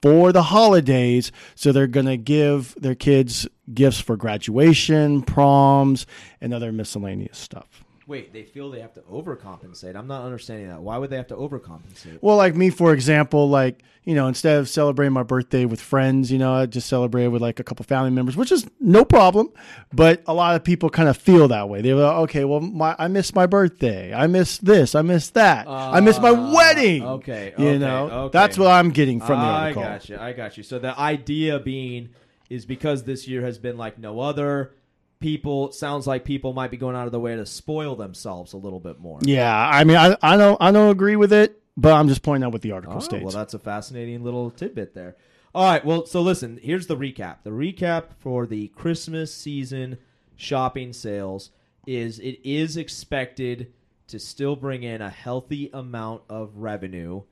for 0.02 0.32
the 0.32 0.42
holidays, 0.44 1.32
so 1.54 1.72
they're 1.72 1.86
going 1.86 2.06
to 2.06 2.16
give 2.16 2.74
their 2.78 2.94
kids 2.94 3.48
gifts 3.74 4.00
for 4.00 4.16
graduation, 4.16 5.22
proms, 5.22 6.06
and 6.40 6.52
other 6.54 6.72
miscellaneous 6.72 7.38
stuff. 7.38 7.84
wait 8.06 8.32
they 8.32 8.44
feel 8.44 8.70
they 8.70 8.80
have 8.80 8.94
to 8.94 9.00
overcompensate 9.02 9.96
i'm 9.96 10.06
not 10.06 10.24
understanding 10.24 10.68
that 10.68 10.80
why 10.80 10.96
would 10.96 11.10
they 11.10 11.16
have 11.16 11.26
to 11.26 11.34
overcompensate 11.34 12.18
Well, 12.22 12.36
like 12.36 12.54
me, 12.54 12.70
for 12.70 12.92
example, 12.92 13.48
like, 13.48 13.82
you 14.04 14.14
know, 14.14 14.28
instead 14.28 14.58
of 14.60 14.68
celebrating 14.68 15.12
my 15.12 15.24
birthday 15.24 15.64
with 15.64 15.80
friends, 15.80 16.30
you 16.30 16.38
know, 16.38 16.54
I 16.54 16.66
just 16.66 16.88
celebrated 16.88 17.30
with 17.30 17.42
like 17.42 17.58
a 17.58 17.64
couple 17.64 17.84
family 17.84 18.10
members, 18.10 18.36
which 18.36 18.52
is 18.52 18.64
no 18.78 19.04
problem. 19.04 19.48
But 19.92 20.22
a 20.28 20.32
lot 20.32 20.54
of 20.54 20.62
people 20.62 20.88
kind 20.90 21.08
of 21.08 21.16
feel 21.16 21.48
that 21.48 21.68
way. 21.68 21.82
They're 21.82 21.96
like, 21.96 22.16
okay, 22.28 22.44
well, 22.44 22.60
my, 22.60 22.94
I 22.96 23.08
missed 23.08 23.34
my 23.34 23.46
birthday. 23.46 24.14
I 24.14 24.28
missed 24.28 24.64
this. 24.64 24.94
I 24.94 25.02
missed 25.02 25.34
that. 25.34 25.66
I 25.66 25.98
missed 25.98 26.22
my 26.22 26.30
Ah, 26.30 26.54
wedding. 26.54 27.02
okay, 27.04 27.52
You 27.58 27.66
okay, 27.70 27.78
know, 27.78 28.08
okay. 28.26 28.38
that's 28.38 28.56
what 28.56 28.68
I'm 28.70 28.90
getting 28.90 29.18
from 29.18 29.40
the 29.40 29.46
article. 29.46 29.82
i 29.82 29.86
got 29.86 30.08
you 30.08 30.16
i 30.18 30.32
got 30.32 30.56
you 30.56 30.62
so 30.62 30.78
the 30.78 30.96
idea 30.96 31.58
being 31.58 32.10
is 32.50 32.64
because 32.66 33.04
this 33.04 33.26
year 33.28 33.42
has 33.42 33.58
been 33.58 33.76
like 33.76 33.98
no 33.98 34.20
other 34.20 34.72
people 35.20 35.72
sounds 35.72 36.06
like 36.06 36.24
people 36.24 36.52
might 36.52 36.70
be 36.70 36.76
going 36.76 36.94
out 36.94 37.06
of 37.06 37.12
their 37.12 37.20
way 37.20 37.34
to 37.34 37.46
spoil 37.46 37.96
themselves 37.96 38.52
a 38.52 38.56
little 38.56 38.80
bit 38.80 38.98
more 39.00 39.18
Yeah. 39.22 39.54
I 39.56 39.84
mean, 39.84 39.96
I, 39.96 40.16
I 40.22 40.36
don't, 40.36 40.58
I 40.60 40.70
don't 40.70 40.90
agree 40.90 41.16
with 41.16 41.32
it, 41.32 41.60
but 41.76 41.92
I'm 41.94 42.08
just 42.08 42.22
pointing 42.22 42.46
out 42.46 42.52
what 42.52 42.62
the 42.62 42.72
article 42.72 42.96
Oh, 42.96 43.00
states. 43.00 43.24
well, 43.24 43.32
that's 43.32 43.54
a 43.54 43.58
fascinating 43.58 44.22
little 44.22 44.50
tidbit 44.50 44.94
there. 44.94 45.16
All 45.54 45.64
right, 45.64 45.82
well, 45.84 46.04
so 46.04 46.20
listen, 46.20 46.58
here's 46.62 46.86
the 46.86 46.96
recap. 46.98 47.36
The 47.44 47.50
recap 47.50 48.12
for 48.18 48.46
the 48.46 48.68
Christmas 48.68 49.32
season 49.32 49.96
shopping 50.36 50.92
sales 50.92 51.50
is 51.86 52.18
it 52.18 52.38
is 52.44 52.76
expected 52.76 53.72
to 54.08 54.18
still 54.18 54.54
bring 54.54 54.82
in 54.82 55.00
a 55.00 55.08
healthy 55.08 55.70
amount 55.72 56.22
of 56.28 56.58
revenue 56.58 57.22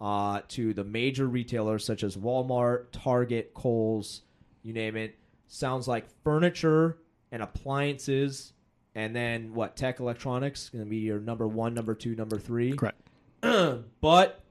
uh, 0.00 0.40
to 0.48 0.72
the 0.72 0.82
major 0.84 1.26
retailers 1.26 1.84
such 1.84 2.02
as 2.02 2.16
Walmart, 2.16 2.86
Target, 2.90 3.52
Kohl's, 3.52 4.22
you 4.64 4.72
name 4.72 4.96
it. 4.96 5.16
Sounds 5.46 5.86
like 5.86 6.06
furniture 6.24 6.98
and 7.30 7.42
appliances, 7.42 8.52
and 8.94 9.14
then 9.14 9.54
what? 9.54 9.76
Tech 9.76 10.00
electronics 10.00 10.70
going 10.70 10.82
to 10.82 10.90
be 10.90 10.96
your 10.96 11.20
number 11.20 11.46
one, 11.46 11.74
number 11.74 11.94
two, 11.94 12.16
number 12.16 12.38
three 12.38 12.72
Correct. 12.72 13.00
but 14.00 14.42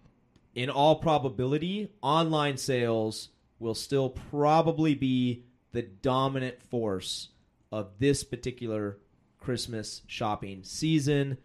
in 0.55 0.69
all 0.69 0.95
probability, 0.95 1.89
online 2.01 2.57
sales 2.57 3.29
will 3.59 3.75
still 3.75 4.09
probably 4.09 4.93
be 4.93 5.43
the 5.71 5.81
dominant 5.81 6.61
force 6.61 7.29
of 7.71 7.89
this 7.99 8.23
particular 8.23 8.99
Christmas 9.39 10.03
shopping 10.05 10.63
season 10.63 11.37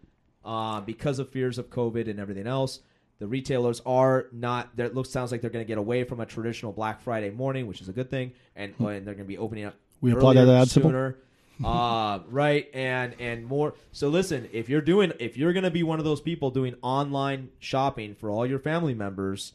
uh, 0.45 0.79
because 0.81 1.19
of 1.19 1.29
fears 1.29 1.57
of 1.57 1.69
COVID 1.69 2.09
and 2.09 2.19
everything 2.19 2.47
else. 2.47 2.79
The 3.19 3.27
retailers 3.27 3.81
are 3.85 4.27
not. 4.31 4.75
There 4.75 4.85
it 4.85 4.95
looks 4.95 5.09
sounds 5.09 5.31
like 5.31 5.41
they're 5.41 5.49
going 5.49 5.63
to 5.65 5.67
get 5.67 5.77
away 5.77 6.05
from 6.05 6.21
a 6.21 6.25
traditional 6.25 6.71
Black 6.71 7.01
Friday 7.01 7.29
morning, 7.29 7.67
which 7.67 7.81
is 7.81 7.89
a 7.89 7.93
good 7.93 8.09
thing, 8.09 8.31
and, 8.55 8.73
and 8.79 9.05
they're 9.05 9.13
going 9.13 9.17
to 9.17 9.23
be 9.25 9.37
opening 9.37 9.65
up. 9.65 9.75
We 10.01 10.11
applaud 10.13 10.37
that 10.45 10.69
sooner. 10.69 11.17
uh, 11.63 12.19
right, 12.29 12.69
and 12.73 13.15
and 13.19 13.45
more. 13.45 13.73
So 13.91 14.07
listen, 14.07 14.47
if 14.53 14.69
you're 14.69 14.81
doing, 14.81 15.11
if 15.19 15.35
you're 15.35 15.51
going 15.51 15.63
to 15.63 15.71
be 15.71 15.83
one 15.83 15.99
of 15.99 16.05
those 16.05 16.21
people 16.21 16.49
doing 16.49 16.75
online 16.81 17.49
shopping 17.59 18.15
for 18.15 18.29
all 18.29 18.45
your 18.45 18.59
family 18.59 18.93
members, 18.93 19.51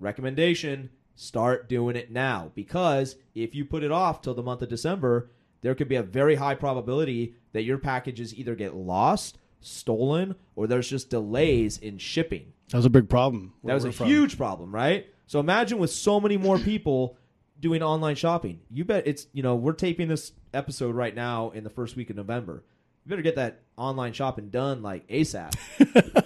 recommendation: 0.00 0.88
start 1.14 1.68
doing 1.68 1.96
it 1.96 2.10
now 2.10 2.50
because 2.54 3.16
if 3.34 3.54
you 3.54 3.66
put 3.66 3.82
it 3.82 3.92
off 3.92 4.22
till 4.22 4.32
the 4.32 4.42
month 4.42 4.62
of 4.62 4.70
December, 4.70 5.30
there 5.60 5.74
could 5.74 5.88
be 5.88 5.96
a 5.96 6.02
very 6.02 6.36
high 6.36 6.54
probability 6.54 7.34
that 7.52 7.64
your 7.64 7.76
packages 7.76 8.34
either 8.34 8.54
get 8.54 8.74
lost, 8.74 9.36
stolen, 9.60 10.34
or 10.56 10.66
there's 10.66 10.88
just 10.88 11.10
delays 11.10 11.76
in 11.76 11.98
shipping. 11.98 12.54
That 12.72 12.78
was 12.78 12.86
a 12.86 12.90
big 12.90 13.08
problem. 13.08 13.52
That 13.64 13.74
was 13.74 13.84
a 13.84 13.92
from. 13.92 14.06
huge 14.06 14.38
problem, 14.38 14.74
right? 14.74 15.06
So 15.26 15.40
imagine 15.40 15.78
with 15.78 15.90
so 15.90 16.18
many 16.20 16.38
more 16.38 16.58
people 16.58 17.16
doing 17.60 17.82
online 17.82 18.16
shopping. 18.16 18.60
You 18.70 18.84
bet 18.84 19.06
it's 19.06 19.26
you 19.32 19.42
know 19.42 19.54
we're 19.54 19.74
taping 19.74 20.08
this 20.08 20.32
episode 20.54 20.94
right 20.94 21.14
now 21.14 21.50
in 21.50 21.64
the 21.64 21.70
first 21.70 21.96
week 21.96 22.08
of 22.08 22.16
November. 22.16 22.64
You 23.04 23.10
better 23.10 23.22
get 23.22 23.36
that 23.36 23.60
online 23.76 24.14
shopping 24.14 24.48
done 24.48 24.82
like 24.82 25.06
ASAP, 25.08 25.54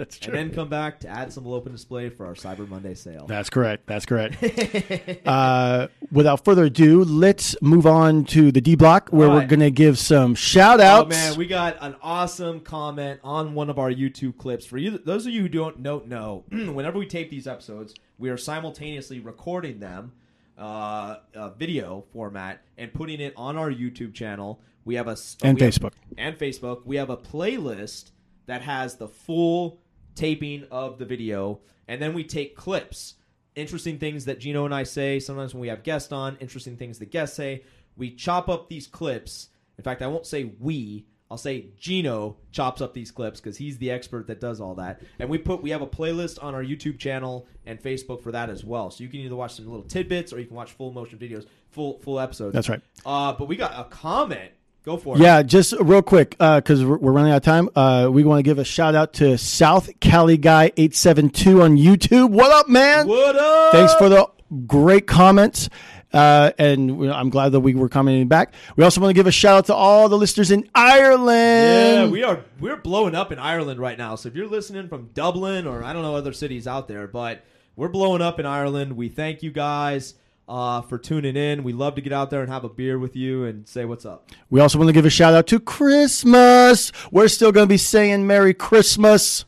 That's 0.00 0.18
and 0.26 0.34
then 0.34 0.50
come 0.50 0.70
back 0.70 1.00
to 1.00 1.08
add 1.08 1.30
some 1.30 1.46
open 1.46 1.72
display 1.72 2.08
for 2.08 2.24
our 2.24 2.32
Cyber 2.32 2.66
Monday 2.66 2.94
sale. 2.94 3.26
That's 3.26 3.50
correct. 3.50 3.86
That's 3.86 4.06
correct. 4.06 4.42
uh, 5.26 5.88
without 6.10 6.42
further 6.42 6.64
ado, 6.64 7.04
let's 7.04 7.54
move 7.60 7.86
on 7.86 8.24
to 8.24 8.50
the 8.50 8.62
D 8.62 8.76
block 8.76 9.10
where 9.10 9.28
All 9.28 9.34
we're 9.34 9.46
going 9.46 9.60
to 9.60 9.70
give 9.70 9.98
some 9.98 10.34
shout 10.34 10.80
outs. 10.80 11.04
Oh 11.04 11.08
man, 11.10 11.36
we 11.36 11.46
got 11.46 11.76
an 11.82 11.96
awesome 12.00 12.60
comment 12.60 13.20
on 13.22 13.52
one 13.52 13.68
of 13.68 13.78
our 13.78 13.90
YouTube 13.90 14.38
clips. 14.38 14.64
For 14.64 14.78
you, 14.78 14.96
those 14.96 15.26
of 15.26 15.32
you 15.32 15.42
who 15.42 15.50
don't 15.50 15.80
know, 15.80 16.02
know 16.06 16.44
whenever 16.50 16.98
we 16.98 17.04
tape 17.04 17.28
these 17.28 17.46
episodes, 17.46 17.94
we 18.18 18.30
are 18.30 18.38
simultaneously 18.38 19.20
recording 19.20 19.80
them, 19.80 20.12
uh, 20.56 21.16
uh, 21.34 21.50
video 21.50 22.06
format, 22.10 22.62
and 22.78 22.90
putting 22.94 23.20
it 23.20 23.34
on 23.36 23.58
our 23.58 23.70
YouTube 23.70 24.14
channel. 24.14 24.62
We 24.86 24.94
have 24.94 25.08
a 25.08 25.16
And 25.42 25.58
we 25.58 25.64
have- 25.66 25.74
Facebook. 25.74 25.92
and 26.16 26.38
Facebook. 26.38 26.86
We 26.86 26.96
have 26.96 27.10
a 27.10 27.18
playlist 27.18 28.12
that 28.46 28.62
has 28.62 28.96
the 28.96 29.06
full 29.06 29.78
taping 30.14 30.66
of 30.70 30.98
the 30.98 31.04
video, 31.04 31.60
and 31.88 32.00
then 32.00 32.14
we 32.14 32.24
take 32.24 32.56
clips, 32.56 33.14
interesting 33.54 33.98
things 33.98 34.24
that 34.26 34.38
Geno 34.38 34.64
and 34.64 34.74
I 34.74 34.84
say. 34.84 35.20
Sometimes 35.20 35.54
when 35.54 35.60
we 35.60 35.68
have 35.68 35.82
guests 35.82 36.12
on, 36.12 36.36
interesting 36.40 36.76
things 36.76 36.98
the 36.98 37.06
guests 37.06 37.36
say. 37.36 37.64
We 37.96 38.10
chop 38.14 38.48
up 38.48 38.68
these 38.68 38.86
clips. 38.86 39.48
In 39.76 39.84
fact, 39.84 40.02
I 40.02 40.06
won't 40.06 40.26
say 40.26 40.52
we. 40.58 41.06
I'll 41.30 41.38
say 41.38 41.66
Geno 41.78 42.36
chops 42.50 42.80
up 42.80 42.92
these 42.92 43.12
clips 43.12 43.40
because 43.40 43.56
he's 43.56 43.78
the 43.78 43.90
expert 43.90 44.26
that 44.26 44.40
does 44.40 44.60
all 44.60 44.74
that. 44.74 45.00
And 45.20 45.30
we 45.30 45.38
put 45.38 45.62
we 45.62 45.70
have 45.70 45.82
a 45.82 45.86
playlist 45.86 46.42
on 46.42 46.54
our 46.54 46.62
YouTube 46.62 46.98
channel 46.98 47.46
and 47.66 47.80
Facebook 47.80 48.20
for 48.22 48.32
that 48.32 48.50
as 48.50 48.64
well. 48.64 48.90
So 48.90 49.04
you 49.04 49.10
can 49.10 49.20
either 49.20 49.36
watch 49.36 49.54
some 49.54 49.66
little 49.66 49.84
tidbits 49.84 50.32
or 50.32 50.40
you 50.40 50.46
can 50.46 50.56
watch 50.56 50.72
full 50.72 50.92
motion 50.92 51.18
videos, 51.18 51.46
full 51.68 52.00
full 52.00 52.18
episodes. 52.18 52.54
That's 52.54 52.68
right. 52.68 52.82
Uh, 53.06 53.32
but 53.32 53.46
we 53.46 53.54
got 53.54 53.78
a 53.78 53.84
comment. 53.84 54.50
Go 54.82 54.96
for 54.96 55.16
it. 55.16 55.20
Yeah, 55.20 55.42
just 55.42 55.74
real 55.78 56.00
quick, 56.00 56.30
because 56.30 56.84
we're, 56.84 56.96
we're 56.96 57.12
running 57.12 57.32
out 57.32 57.38
of 57.38 57.42
time. 57.42 57.68
Uh, 57.76 58.08
we 58.10 58.24
want 58.24 58.38
to 58.38 58.42
give 58.42 58.58
a 58.58 58.64
shout 58.64 58.94
out 58.94 59.12
to 59.14 59.36
South 59.36 59.90
Cali 60.00 60.38
Guy 60.38 60.72
eight 60.78 60.94
seven 60.94 61.28
two 61.28 61.60
on 61.62 61.76
YouTube. 61.76 62.30
What 62.30 62.50
up, 62.50 62.68
man? 62.68 63.06
What 63.06 63.36
up? 63.36 63.72
Thanks 63.72 63.94
for 63.94 64.08
the 64.08 64.26
great 64.66 65.06
comments. 65.06 65.68
Uh, 66.12 66.50
and 66.58 67.12
I'm 67.12 67.30
glad 67.30 67.52
that 67.52 67.60
we 67.60 67.74
were 67.74 67.88
commenting 67.88 68.26
back. 68.26 68.54
We 68.74 68.82
also 68.82 69.00
want 69.00 69.10
to 69.10 69.14
give 69.14 69.26
a 69.28 69.30
shout 69.32 69.58
out 69.58 69.66
to 69.66 69.74
all 69.74 70.08
the 70.08 70.18
listeners 70.18 70.50
in 70.50 70.68
Ireland. 70.74 71.28
Yeah, 71.28 72.08
we 72.08 72.24
are 72.24 72.42
we're 72.58 72.78
blowing 72.78 73.14
up 73.14 73.30
in 73.30 73.38
Ireland 73.38 73.78
right 73.78 73.96
now. 73.98 74.16
So 74.16 74.28
if 74.28 74.34
you're 74.34 74.48
listening 74.48 74.88
from 74.88 75.10
Dublin 75.14 75.66
or 75.66 75.84
I 75.84 75.92
don't 75.92 76.02
know 76.02 76.16
other 76.16 76.32
cities 76.32 76.66
out 76.66 76.88
there, 76.88 77.06
but 77.06 77.44
we're 77.76 77.90
blowing 77.90 78.22
up 78.22 78.40
in 78.40 78.46
Ireland. 78.46 78.96
We 78.96 79.08
thank 79.08 79.42
you 79.42 79.52
guys 79.52 80.14
uh, 80.50 80.82
for 80.82 80.98
tuning 80.98 81.36
in. 81.36 81.62
We 81.62 81.72
love 81.72 81.94
to 81.94 82.00
get 82.00 82.12
out 82.12 82.28
there 82.28 82.42
and 82.42 82.50
have 82.50 82.64
a 82.64 82.68
beer 82.68 82.98
with 82.98 83.14
you 83.14 83.44
and 83.44 83.66
say 83.68 83.84
what's 83.84 84.04
up. 84.04 84.28
We 84.50 84.60
also 84.60 84.78
want 84.78 84.88
to 84.88 84.92
give 84.92 85.06
a 85.06 85.10
shout 85.10 85.32
out 85.32 85.46
to 85.46 85.60
Christmas. 85.60 86.90
We're 87.12 87.28
still 87.28 87.52
going 87.52 87.66
to 87.66 87.72
be 87.72 87.76
saying 87.76 88.26
Merry 88.26 88.52
Christmas. 88.52 89.44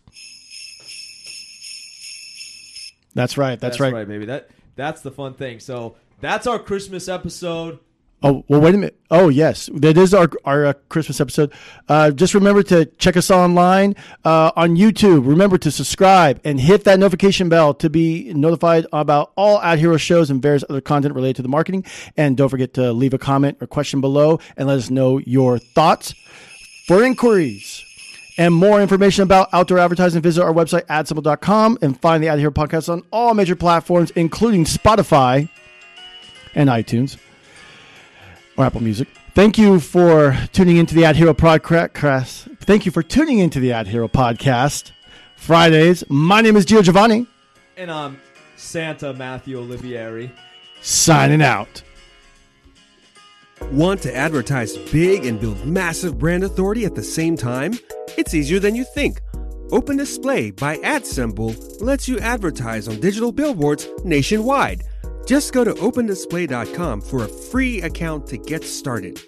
That's 3.15 3.37
right. 3.37 3.61
That's, 3.61 3.81
right. 3.81 4.09
baby. 4.09 4.27
That 4.27 4.49
that's 4.77 5.03
the 5.03 5.11
fun 5.11 5.35
thing. 5.35 5.61
So 5.61 5.97
that's 6.21 6.47
our 6.47 6.59
Christmas 6.59 7.09
episode. 7.09 7.81
Oh 8.25 8.45
well, 8.47 8.61
wait 8.61 8.75
a 8.75 8.79
minute. 8.79 9.01
Oh 9.11 9.29
yes, 9.29 9.69
that 9.75 9.99
is 9.99 10.15
our 10.15 10.31
our 10.45 10.67
uh, 10.67 10.73
Christmas 10.89 11.21
episode. 11.21 11.53
Uh, 11.89 12.13
just 12.13 12.35
remember 12.35 12.63
to 12.65 12.87
check 12.87 13.17
us 13.17 13.33
online 13.33 13.97
uh, 14.25 14.53
on 14.55 14.77
YouTube. 14.77 15.27
Remember 15.27 15.59
to 15.59 15.73
subscribe 15.73 16.41
and 16.45 16.61
hit 16.61 16.85
that 16.85 17.01
notification 17.01 17.49
bell 17.49 17.75
to 17.75 17.91
be 17.91 18.33
notified 18.33 18.87
about 18.93 19.33
all 19.37 19.61
Ad 19.61 19.81
Hero 19.81 19.97
shows 19.97 20.31
and 20.31 20.41
various 20.41 20.63
other 20.71 20.81
content 20.81 21.17
related 21.17 21.37
to 21.37 21.43
the 21.43 21.49
marketing. 21.49 21.85
And 22.17 22.37
don't 22.37 22.49
forget 22.49 22.75
to 22.75 22.93
leave 22.93 23.13
a 23.13 23.19
comment 23.19 23.59
or 23.61 23.67
question 23.67 24.01
below 24.01 24.39
and 24.57 24.69
let 24.69 24.79
us 24.79 24.89
know 24.89 25.19
your 25.19 25.59
thoughts. 25.59 26.15
For 26.87 27.03
inquiries 27.03 27.85
and 28.39 28.55
more 28.55 28.81
information 28.81 29.25
about 29.25 29.49
outdoor 29.53 29.79
advertising, 29.79 30.23
visit 30.23 30.45
our 30.45 30.53
website 30.53 30.85
adsemble.com 30.87 31.79
and 31.83 32.01
find 32.01 32.23
the 32.23 32.29
Ad 32.29 32.39
Hero 32.39 32.53
podcast 32.53 32.89
on 32.89 33.03
all 33.11 33.35
major 33.35 33.57
platforms, 33.57 34.13
including 34.13 34.65
Spotify 34.65 35.49
and 36.55 36.69
iTunes 36.69 37.17
or 38.63 38.67
Apple 38.67 38.83
Music. 38.83 39.09
Thank 39.35 39.59
you 39.59 39.81
for 39.81 40.37
tuning 40.53 40.77
into 40.77 40.95
the 40.95 41.05
Ad 41.05 41.17
Hero 41.17 41.35
podcast. 41.35 42.59
Thank 42.59 42.87
you 42.87 42.93
for 42.93 43.03
tuning 43.03 43.39
into 43.39 43.61
the 43.61 43.73
Ad 43.73 43.89
Hero 43.89 44.09
podcast 44.09 44.93
Fridays. 45.37 46.05
My 46.09 46.41
name 46.41 46.57
is 46.57 46.65
Gio 46.65 46.83
Giovanni, 46.83 47.27
and 47.77 47.91
I'm 47.91 48.21
Santa 48.57 49.13
Matthew 49.13 49.59
Olivieri. 49.59 50.31
Signing 50.81 51.43
out. 51.43 51.83
Want 53.71 54.03
to 54.03 54.15
advertise 54.15 54.77
big 54.77 55.25
and 55.25 55.41
build 55.41 55.65
massive 55.65 56.19
brand 56.19 56.45
authority 56.45 56.85
at 56.85 56.95
the 56.95 57.03
same 57.03 57.37
time? 57.37 57.75
It's 58.19 58.35
easier 58.35 58.59
than 58.59 58.75
you 58.75 58.85
think. 58.95 59.21
Open 59.71 59.97
Display 59.97 60.51
by 60.51 60.77
AdSemble 60.79 61.81
lets 61.81 62.07
you 62.07 62.19
advertise 62.19 62.89
on 62.89 63.01
digital 63.01 63.33
billboards 63.33 63.89
nationwide 64.05 64.83
just 65.27 65.53
go 65.53 65.65
to 65.65 65.73
opendisplay.com 65.75 67.01
for 67.01 67.25
a 67.25 67.29
free 67.29 67.83
account 67.83 68.27
to 68.29 68.37
get 68.37 68.65
started. 68.65 69.21